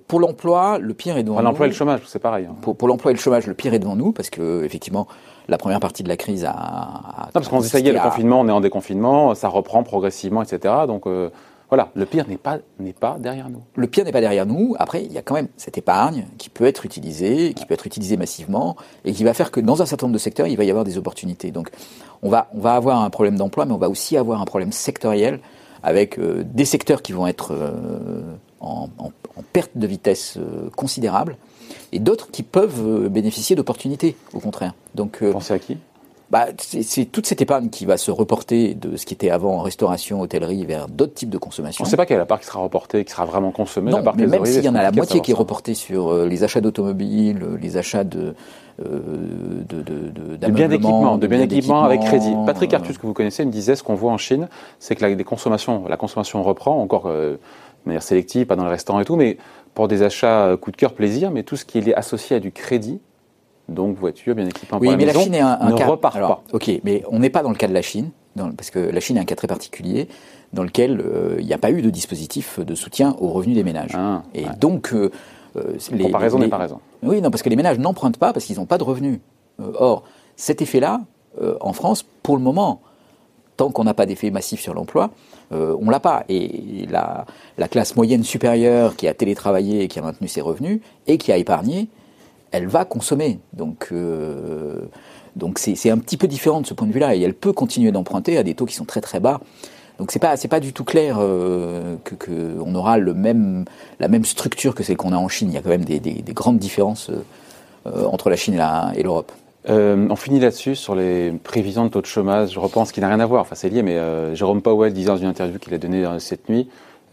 pour 0.09 0.19
l'emploi, 0.19 0.77
le 0.77 0.93
pire 0.93 1.15
est 1.15 1.23
devant 1.23 1.37
nous. 1.37 1.43
L'emploi 1.43 1.65
et 1.65 1.69
le 1.69 1.75
chômage, 1.75 2.01
c'est 2.05 2.19
pareil. 2.19 2.45
Hein. 2.45 2.55
Pour, 2.61 2.87
l'emploi 2.89 3.11
et 3.11 3.13
le 3.13 3.19
chômage, 3.19 3.47
le 3.47 3.53
pire 3.53 3.73
est 3.73 3.79
devant 3.79 3.95
nous 3.95 4.11
parce 4.11 4.29
que 4.29 4.65
effectivement, 4.65 5.07
la 5.49 5.57
première 5.57 5.79
partie 5.79 6.03
de 6.03 6.07
la 6.07 6.17
crise 6.17 6.45
a. 6.45 6.53
non, 6.53 7.31
parce 7.33 7.47
qu'on 7.47 7.59
dit 7.59 7.69
ça 7.69 7.79
y 7.79 7.87
est, 7.87 7.91
le 7.91 7.99
confinement, 7.99 8.39
on 8.39 8.47
est 8.47 8.51
en 8.51 8.61
déconfinement, 8.61 9.35
ça 9.35 9.49
reprend 9.49 9.83
progressivement, 9.83 10.41
etc. 10.41 10.73
Donc 10.87 11.07
euh, 11.07 11.29
voilà, 11.69 11.89
le 11.93 12.05
pire 12.05 12.27
n'est 12.27 12.37
pas, 12.37 12.57
n'est 12.79 12.93
pas 12.93 13.17
derrière 13.19 13.49
nous. 13.49 13.61
Le 13.75 13.87
pire 13.87 14.03
n'est 14.03 14.11
pas 14.11 14.21
derrière 14.21 14.45
nous. 14.45 14.75
Après, 14.79 15.03
il 15.03 15.13
y 15.13 15.17
a 15.17 15.21
quand 15.21 15.35
même 15.35 15.49
cette 15.55 15.77
épargne 15.77 16.25
qui 16.37 16.49
peut 16.49 16.65
être 16.65 16.85
utilisée, 16.85 17.53
qui 17.53 17.65
peut 17.65 17.75
être 17.75 17.85
utilisée 17.85 18.17
massivement, 18.17 18.75
et 19.05 19.13
qui 19.13 19.23
va 19.23 19.35
faire 19.35 19.51
que 19.51 19.59
dans 19.59 19.81
un 19.81 19.85
certain 19.85 20.07
nombre 20.07 20.15
de 20.15 20.19
secteurs, 20.19 20.47
il 20.47 20.57
va 20.57 20.63
y 20.63 20.69
avoir 20.71 20.83
des 20.83 20.97
opportunités. 20.97 21.51
Donc, 21.51 21.69
on 22.23 22.29
va, 22.29 22.49
on 22.55 22.59
va 22.59 22.73
avoir 22.73 23.01
un 23.03 23.09
problème 23.11 23.37
d'emploi, 23.37 23.65
mais 23.65 23.73
on 23.73 23.77
va 23.77 23.89
aussi 23.89 24.17
avoir 24.17 24.41
un 24.41 24.45
problème 24.45 24.71
sectoriel 24.71 25.39
avec 25.83 26.17
euh, 26.17 26.43
des 26.43 26.65
secteurs 26.65 27.01
qui 27.01 27.11
vont 27.11 27.27
être 27.27 27.53
euh, 27.53 28.21
en, 28.59 28.89
perte 29.53 29.71
de 29.75 29.87
vitesse 29.87 30.37
euh, 30.37 30.69
considérable, 30.75 31.37
et 31.91 31.99
d'autres 31.99 32.31
qui 32.31 32.43
peuvent 32.43 33.09
bénéficier 33.09 33.55
d'opportunités, 33.55 34.15
au 34.33 34.39
contraire. 34.39 34.73
Donc, 34.95 35.23
Pensez 35.31 35.53
à 35.53 35.59
qui? 35.59 35.77
bah, 36.29 36.45
c'est 36.57 37.05
toute 37.05 37.25
cette 37.25 37.41
épargne 37.41 37.69
qui 37.69 37.85
va 37.85 37.97
se 37.97 38.11
reporter 38.11 38.75
de 38.75 38.97
ce 38.97 39.05
qui 39.05 39.15
était 39.15 39.31
avant 39.31 39.55
en 39.55 39.61
restauration, 39.61 40.21
hôtellerie, 40.21 40.63
vers 40.65 40.87
d'autres 40.87 41.15
types 41.15 41.29
de 41.29 41.39
consommation. 41.39 41.83
On 41.83 41.87
ne 41.87 41.89
sait 41.89 41.97
pas 41.97 42.05
quelle 42.05 42.17
est 42.17 42.19
la 42.19 42.27
part 42.27 42.39
qui 42.39 42.45
sera 42.45 42.59
reportée, 42.59 43.03
qui 43.03 43.11
sera 43.11 43.25
vraiment 43.25 43.51
consommée. 43.51 43.91
Non, 43.91 44.03
mais 44.15 44.27
même 44.27 44.45
s'il 44.45 44.63
y 44.63 44.69
en 44.69 44.75
a 44.75 44.83
la 44.83 44.91
moitié 44.91 45.21
qui 45.21 45.31
est 45.31 45.35
reportée 45.35 45.73
sur 45.73 46.09
euh, 46.09 46.27
les 46.27 46.43
achats 46.43 46.61
d'automobiles, 46.61 47.41
euh, 47.41 47.57
les 47.59 47.77
achats 47.77 48.03
de, 48.03 48.35
euh, 48.85 48.99
de, 49.67 49.81
de, 49.81 50.37
de, 50.37 50.51
bien 50.51 50.67
d'équipement, 50.67 51.17
de 51.17 51.27
bien 51.27 51.39
d'équipement 51.39 51.83
avec 51.83 52.01
crédit. 52.01 52.33
Patrick 52.45 52.73
Artus, 52.75 52.99
que 52.99 53.07
vous 53.07 53.13
connaissez, 53.13 53.43
me 53.43 53.51
disait 53.51 53.75
ce 53.75 53.81
qu'on 53.81 53.95
voit 53.95 54.11
en 54.11 54.19
Chine, 54.19 54.49
c'est 54.77 54.95
que 54.95 55.03
la, 55.03 55.15
des 55.15 55.23
consommations, 55.23 55.87
la 55.87 55.97
consommation 55.97 56.43
reprend 56.43 56.79
encore 56.79 57.07
de 57.07 57.39
manière 57.85 58.03
sélective, 58.03 58.45
pas 58.45 58.55
dans 58.55 58.65
les 58.65 58.69
restaurants 58.69 58.99
et 58.99 59.05
tout, 59.05 59.15
mais 59.15 59.37
pour 59.73 59.87
des 59.87 60.03
achats 60.03 60.57
coup 60.57 60.71
de 60.71 60.77
cœur, 60.77 60.93
plaisir, 60.93 61.31
mais 61.31 61.43
tout 61.43 61.55
ce 61.55 61.65
qui 61.65 61.77
est 61.77 61.93
associé 61.93 62.35
à 62.35 62.39
du 62.39 62.51
crédit, 62.51 62.99
donc 63.69 63.97
voiture, 63.97 64.35
bien 64.35 64.47
équipée. 64.47 64.75
Oui, 64.79 64.95
mais 64.97 65.05
la 65.05 65.13
Chine 65.13 65.33
est 65.33 65.39
un, 65.39 65.69
ne 65.69 65.77
cas. 65.77 65.85
repart 65.85 66.19
pas. 66.19 66.43
Ok, 66.53 66.69
mais 66.83 67.03
on 67.09 67.19
n'est 67.19 67.29
pas 67.29 67.43
dans 67.43 67.49
le 67.49 67.55
cas 67.55 67.67
de 67.67 67.73
la 67.73 67.81
Chine, 67.81 68.11
parce 68.35 68.69
que 68.71 68.79
la 68.79 68.99
Chine 68.99 69.17
est 69.17 69.21
un 69.21 69.25
cas 69.25 69.35
très 69.35 69.47
particulier 69.47 70.07
dans 70.53 70.63
lequel 70.63 70.99
euh, 70.99 71.35
il 71.39 71.45
n'y 71.45 71.53
a 71.53 71.57
pas 71.57 71.71
eu 71.71 71.81
de 71.81 71.89
dispositif 71.89 72.59
de 72.59 72.75
soutien 72.75 73.15
aux 73.19 73.29
revenus 73.29 73.55
des 73.55 73.63
ménages. 73.63 73.91
Ah, 73.95 74.23
et 74.33 74.45
donc, 74.59 74.93
euh, 74.93 75.11
euh 75.55 75.77
les, 75.91 76.05
comparaison 76.05 76.39
n'est 76.39 76.47
pas 76.47 76.57
raison. 76.57 76.79
Oui, 77.03 77.21
non, 77.21 77.29
parce 77.29 77.43
que 77.43 77.49
les 77.49 77.55
ménages 77.55 77.77
n'empruntent 77.77 78.17
pas 78.17 78.33
parce 78.33 78.45
qu'ils 78.45 78.57
n'ont 78.57 78.65
pas 78.65 78.77
de 78.77 78.83
revenus. 78.83 79.19
Euh, 79.59 79.71
or, 79.75 80.03
cet 80.35 80.61
effet-là, 80.61 81.01
en 81.61 81.71
France, 81.71 82.03
pour 82.23 82.35
le 82.35 82.43
moment, 82.43 82.81
tant 83.59 83.69
qu'on 83.71 83.83
n'a 83.83 83.93
pas 83.93 84.05
d'effet 84.05 84.31
massif 84.31 84.59
sur 84.59 84.73
l'emploi, 84.73 85.11
on 85.51 85.89
l'a 85.89 85.99
pas. 85.99 86.23
Et 86.29 86.85
la, 86.89 87.25
la, 87.57 87.67
classe 87.67 87.95
moyenne 87.95 88.23
supérieure 88.23 88.95
qui 88.95 89.07
a 89.07 89.13
télétravaillé 89.13 89.83
et 89.83 89.87
qui 89.87 89.99
a 89.99 90.01
maintenu 90.01 90.27
ses 90.27 90.41
revenus 90.41 90.79
et 91.07 91.17
qui 91.17 91.31
a 91.31 91.37
épargné, 91.37 91.89
elle 92.51 92.67
va 92.67 92.85
consommer. 92.85 93.39
Donc, 93.53 93.89
euh, 93.91 94.81
donc 95.35 95.59
c'est 95.59 95.89
un 95.89 95.97
petit 95.97 96.17
peu 96.17 96.27
différent 96.27 96.61
de 96.61 96.67
ce 96.67 96.73
point 96.73 96.87
de 96.87 96.93
vue-là. 96.93 97.15
Et 97.15 97.21
elle 97.21 97.33
peut 97.33 97.53
continuer 97.53 97.91
d'emprunter 97.91 98.37
à 98.37 98.43
des 98.43 98.55
taux 98.55 98.65
qui 98.65 98.75
sont 98.75 98.85
très 98.85 99.01
très 99.01 99.19
bas. 99.19 99.39
Donc 99.97 100.11
c'est 100.11 100.19
pas 100.19 100.37
c'est 100.37 100.47
pas 100.47 100.61
du 100.61 100.71
tout 100.71 100.85
clair 100.85 101.17
euh, 101.19 101.97
qu'on 102.05 102.73
aura 102.73 102.97
le 102.97 103.13
même 103.13 103.65
la 103.99 104.07
même 104.07 104.23
structure 104.23 104.73
que 104.73 104.81
celle 104.81 104.95
qu'on 104.95 105.11
a 105.11 105.17
en 105.17 105.27
Chine. 105.27 105.49
Il 105.49 105.55
y 105.55 105.57
a 105.57 105.61
quand 105.61 105.69
même 105.69 105.83
des, 105.83 105.99
des, 105.99 106.33
grandes 106.33 106.57
différences 106.57 107.11
euh, 107.85 108.05
entre 108.05 108.29
la 108.29 108.37
Chine 108.37 108.61
et 108.95 109.03
l'Europe. 109.03 109.31
On 109.67 110.15
finit 110.15 110.39
là-dessus 110.39 110.75
sur 110.75 110.95
les 110.95 111.31
prévisions 111.31 111.85
de 111.85 111.89
taux 111.89 112.01
de 112.01 112.05
chômage. 112.05 112.51
Je 112.53 112.59
repense 112.59 112.91
qu'il 112.91 113.01
n'a 113.01 113.09
rien 113.09 113.19
à 113.19 113.25
voir. 113.25 113.41
Enfin 113.41 113.55
c'est 113.55 113.69
lié, 113.69 113.83
mais 113.83 113.97
Jérôme 114.35 114.61
Powell 114.61 114.93
disait 114.93 115.07
dans 115.07 115.17
une 115.17 115.27
interview 115.27 115.59
qu'il 115.59 115.73
a 115.73 115.77
donnée 115.77 116.05
cette 116.19 116.49
nuit 116.49 116.67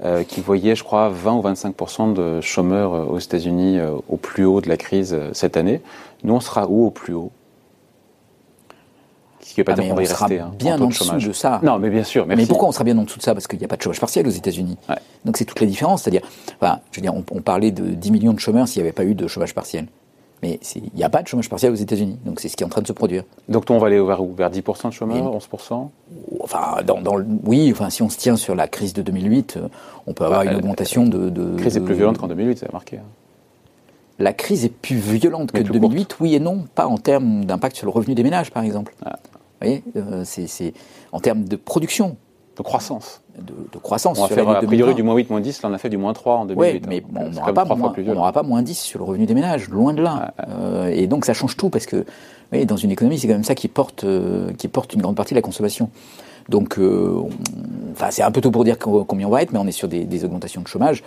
euh, 0.05 0.25
qui 0.25 0.43
voyait, 0.43 0.77
je 0.77 0.85
crois, 0.85 1.09
20 1.09 1.33
ou 1.37 1.43
25% 1.43 2.13
de 2.13 2.43
chômeurs 2.43 2.93
euh, 2.93 3.05
aux 3.05 3.19
États-Unis 3.19 3.79
euh, 3.79 3.93
au 4.11 4.19
plus 4.19 4.45
haut 4.45 4.61
de 4.61 4.69
la 4.69 4.77
crise 4.77 5.17
cette 5.33 5.57
année. 5.57 5.81
Nous, 6.23 6.35
on 6.35 6.41
sera 6.41 6.69
où 6.69 6.85
au 6.85 6.91
plus 6.91 7.15
haut? 7.15 7.33
Ce 9.41 9.55
qui 9.55 9.61
veut 9.61 9.65
pas 9.65 9.73
ah, 9.73 9.77
dire 9.77 9.89
qu'on 9.89 9.95
va 9.95 10.03
y 10.03 10.07
rester. 10.07 10.39
Hein, 10.39 10.53
bien 10.59 10.79
en, 10.79 10.89
dessous 10.89 11.11
de, 11.15 11.33
ça. 11.33 11.61
Non, 11.63 11.79
mais 11.79 11.89
bien 11.89 12.05
sûr. 12.05 12.27
Mais 12.27 12.45
pourquoi 12.45 12.69
on 12.69 12.73
sera 12.73 12.85
bien 12.85 12.99
en 12.99 13.05
dessous 13.05 13.17
de 13.17 13.23
ça? 13.23 13.33
Parce 13.33 13.47
qu'il 13.47 13.59
n'y 13.59 13.65
a 13.65 13.69
pas 13.69 13.77
de 13.77 13.83
chômage 13.83 14.01
partiel 14.01 14.27
aux 14.27 14.31
États-Unis. 14.31 14.77
Donc 15.25 15.39
c'est 15.39 15.47
toute 15.47 15.61
la 15.61 15.67
différence. 15.67 16.03
C'est-à-dire, 16.03 16.29
enfin, 16.61 16.81
je 16.91 16.97
veux 16.97 17.03
dire, 17.03 17.15
on, 17.15 17.25
on 17.31 17.41
parlait 17.41 17.71
de 17.71 17.85
10 17.85 18.11
millions 18.11 18.35
de 18.35 18.41
chômeurs 18.41 18.69
s'il 18.69 18.83
n'y 18.83 18.89
avait 18.89 18.93
pas 18.95 19.05
eu 19.05 19.15
de 19.15 19.27
chômage 19.29 19.55
partiel. 19.55 19.87
Mais 20.43 20.61
il 20.75 20.91
n'y 20.95 21.05
a 21.05 21.09
pas 21.09 21.23
de 21.23 21.29
chômage 21.29 21.49
partiel 21.49 21.73
aux 21.73 21.77
États-Unis. 21.77 22.19
Donc 22.25 22.41
c'est 22.41 22.49
ce 22.49 22.57
qui 22.57 22.63
est 22.63 22.67
en 22.67 22.71
train 22.71 22.83
de 22.83 22.87
se 22.87 22.93
produire. 22.93 23.25
Donc 23.49 23.65
on 23.71 23.79
va 23.79 23.87
aller 23.87 24.01
vers 24.01 24.23
où 24.23 24.35
Vers 24.35 24.51
10% 24.51 24.89
de 24.89 24.93
chômeurs 24.93 25.35
11% 25.35 25.89
Enfin, 26.41 26.83
dans, 26.87 27.01
dans, 27.01 27.17
oui, 27.45 27.71
enfin, 27.73 27.91
si 27.91 28.03
on 28.03 28.11
se 28.11 28.19
tient 28.19 28.37
sur 28.37 28.55
la 28.55 28.69
crise 28.69 28.93
de 28.93 29.03
2008, 29.03 29.57
euh, 29.57 29.69
on 30.07 30.13
peut 30.13 30.25
avoir 30.25 30.43
une 30.43 30.55
augmentation 30.55 31.07
de, 31.07 31.31
La 31.57 31.59
crise 31.59 31.77
est 31.77 31.81
plus 31.81 31.95
violente 31.95 32.19
qu'en 32.19 32.29
2008, 32.29 32.59
ça 32.59 32.67
a 32.69 32.73
marqué. 32.73 32.99
Hein. 32.99 33.03
La 34.19 34.33
crise 34.33 34.65
est 34.65 34.71
plus 34.71 34.97
violente 34.97 35.53
que 35.53 35.61
2008, 35.61 36.17
oui 36.21 36.35
et 36.35 36.41
non. 36.41 36.65
Pas 36.75 36.87
en 36.87 36.97
termes 36.97 37.45
d'impact 37.45 37.77
sur 37.77 37.87
le 37.87 37.93
revenu 37.93 38.15
des 38.15 38.23
ménages, 38.23 38.51
par 38.51 38.63
exemple. 38.63 38.95
Ah. 39.05 39.19
Vous 39.61 39.67
voyez, 39.67 39.83
euh, 39.97 40.23
c'est 40.25 40.75
en 41.13 41.21
termes 41.21 41.45
de 41.45 41.57
production. 41.57 42.17
De 42.57 42.63
croissance. 42.63 43.23
De, 43.39 43.79
croissance. 43.79 44.19
On 44.19 44.23
va 44.23 44.29
faire 44.29 44.49
a 44.49 44.63
priori 44.63 44.95
du 44.95 45.03
moins 45.03 45.15
8, 45.15 45.29
moins 45.29 45.41
10, 45.41 45.63
là 45.63 45.69
on 45.69 45.75
a 45.75 45.79
fait 45.79 45.91
du 45.91 45.99
moins 45.99 46.15
3 46.15 46.37
en 46.37 46.45
2008. 46.47 46.87
Oui, 46.89 47.03
mais 47.13 47.21
on 47.21 47.29
n'aura 47.31 47.53
pas, 47.53 47.65
moins, 47.67 48.33
pas 48.33 48.43
moins 48.43 48.63
10 48.63 48.79
sur 48.79 48.99
le 48.99 49.05
revenu 49.05 49.27
des 49.27 49.35
ménages, 49.35 49.69
loin 49.69 49.93
de 49.93 50.03
là. 50.03 50.35
Euh, 50.49 50.87
et 50.87 51.07
donc 51.07 51.27
ça 51.27 51.35
change 51.35 51.57
tout 51.57 51.69
parce 51.69 51.85
que 51.85 52.07
dans 52.67 52.77
une 52.77 52.91
économie, 52.91 53.19
c'est 53.19 53.27
quand 53.27 53.35
même 53.35 53.45
ça 53.45 53.55
qui 53.55 53.69
porte, 53.69 54.05
euh, 54.05 54.53
qui 54.55 54.69
porte 54.69 54.95
une 54.95 55.03
grande 55.03 55.17
partie 55.17 55.35
de 55.35 55.39
la 55.39 55.43
consommation. 55.43 55.91
Donc, 56.49 56.79
euh, 56.79 57.23
enfin, 57.93 58.11
c'est 58.11 58.23
un 58.23 58.31
peu 58.31 58.41
tôt 58.41 58.51
pour 58.51 58.65
dire 58.65 58.79
combien 58.79 59.27
on 59.27 59.31
va 59.31 59.43
être, 59.43 59.53
mais 59.53 59.59
on 59.59 59.67
est 59.67 59.73
sur 59.73 59.89
des, 59.89 60.05
des 60.05 60.25
augmentations 60.25 60.63
de 60.63 60.69
chômage 60.69 61.03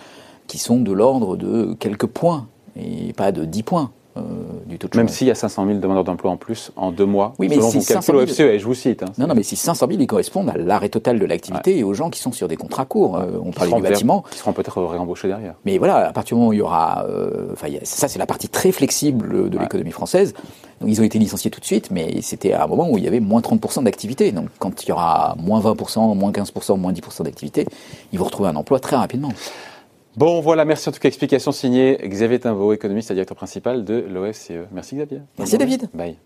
qui 0.48 0.58
sont 0.58 0.80
de 0.80 0.92
l'ordre 0.92 1.38
de 1.38 1.76
quelques 1.80 2.08
points 2.08 2.48
et 2.76 3.14
pas 3.14 3.32
de 3.32 3.46
10 3.46 3.64
points. 3.64 3.92
Euh, 4.18 4.22
du 4.66 4.80
taux 4.80 4.88
de 4.88 4.98
Même 4.98 5.08
s'il 5.08 5.28
y 5.28 5.32
a 5.32 5.36
500 5.36 5.68
000 5.68 5.80
demandeurs 5.80 6.04
d'emploi 6.04 6.32
en 6.32 6.38
plus 6.38 6.72
en 6.76 6.92
deux 6.92 7.06
mois, 7.06 7.34
oui, 7.38 7.48
mais 7.48 7.56
selon 7.56 7.70
si 7.70 7.86
calcul 7.86 8.16
OFCE, 8.16 8.40
et 8.40 8.60
je 8.60 8.66
vous 8.66 8.74
cite. 8.74 9.04
Hein, 9.04 9.12
non, 9.18 9.28
non, 9.28 9.36
mais 9.36 9.44
si 9.44 9.56
500 9.56 9.88
000, 9.88 10.00
ils 10.02 10.08
correspondent 10.08 10.50
à 10.50 10.58
l'arrêt 10.58 10.90
total 10.90 11.20
de 11.20 11.26
l'activité 11.26 11.78
et 11.78 11.84
aux 11.84 11.94
gens 11.94 12.10
qui 12.10 12.20
sont 12.20 12.32
sur 12.32 12.48
des 12.48 12.56
contrats 12.56 12.86
courts. 12.86 13.18
Euh, 13.18 13.40
on 13.44 13.52
parle 13.52 13.74
du 13.74 13.82
bâtiment. 13.82 14.24
Qui 14.32 14.40
seront 14.40 14.54
peut-être 14.54 14.82
réembauchés 14.82 15.28
derrière. 15.28 15.54
Mais 15.66 15.78
voilà, 15.78 16.08
à 16.08 16.12
partir 16.12 16.36
du 16.36 16.40
moment 16.40 16.50
où 16.50 16.54
il 16.54 16.60
y 16.60 16.62
aura... 16.62 17.06
Euh, 17.08 17.50
enfin, 17.54 17.68
ça, 17.84 18.08
c'est 18.08 18.20
la 18.20 18.26
partie 18.26 18.50
très 18.50 18.72
flexible 18.72 19.50
de 19.50 19.58
l'économie 19.60 19.92
française. 19.92 20.34
Donc, 20.82 20.90
ils 20.90 21.00
ont 21.02 21.04
été 21.04 21.20
licenciés 21.20 21.52
tout 21.52 21.60
de 21.60 21.66
suite, 21.66 21.92
mais 21.92 22.22
c'était 22.22 22.54
à 22.54 22.64
un 22.64 22.68
moment 22.68 22.90
où 22.90 22.98
il 22.98 23.04
y 23.04 23.08
avait 23.08 23.20
moins 23.20 23.42
30% 23.42 23.84
d'activité. 23.84 24.32
Donc, 24.32 24.48
quand 24.58 24.84
il 24.84 24.90
y 24.90 24.92
aura 24.92 25.36
moins 25.38 25.60
20%, 25.60 26.16
moins 26.16 26.32
15%, 26.32 26.78
moins 26.78 26.94
10% 26.94 27.24
d'activité, 27.24 27.68
ils 28.12 28.20
vont 28.20 28.26
retrouver 28.26 28.50
un 28.50 28.56
emploi 28.56 28.80
très 28.80 28.96
rapidement. 28.96 29.30
Bon, 30.20 30.42
voilà, 30.42 30.66
merci 30.66 30.90
en 30.90 30.92
tout 30.92 31.00
cas. 31.00 31.08
Explication 31.08 31.54
signée 31.54 31.98
Xavier 32.04 32.42
Timbaud, 32.42 32.74
économiste 32.74 33.10
et 33.10 33.14
directeur 33.14 33.38
principal 33.38 33.86
de 33.86 34.02
l'OFCE. 34.02 34.68
Merci 34.70 34.98
Xavier. 34.98 35.22
Merci 35.38 35.58
David. 35.58 35.90
Bye. 35.94 36.18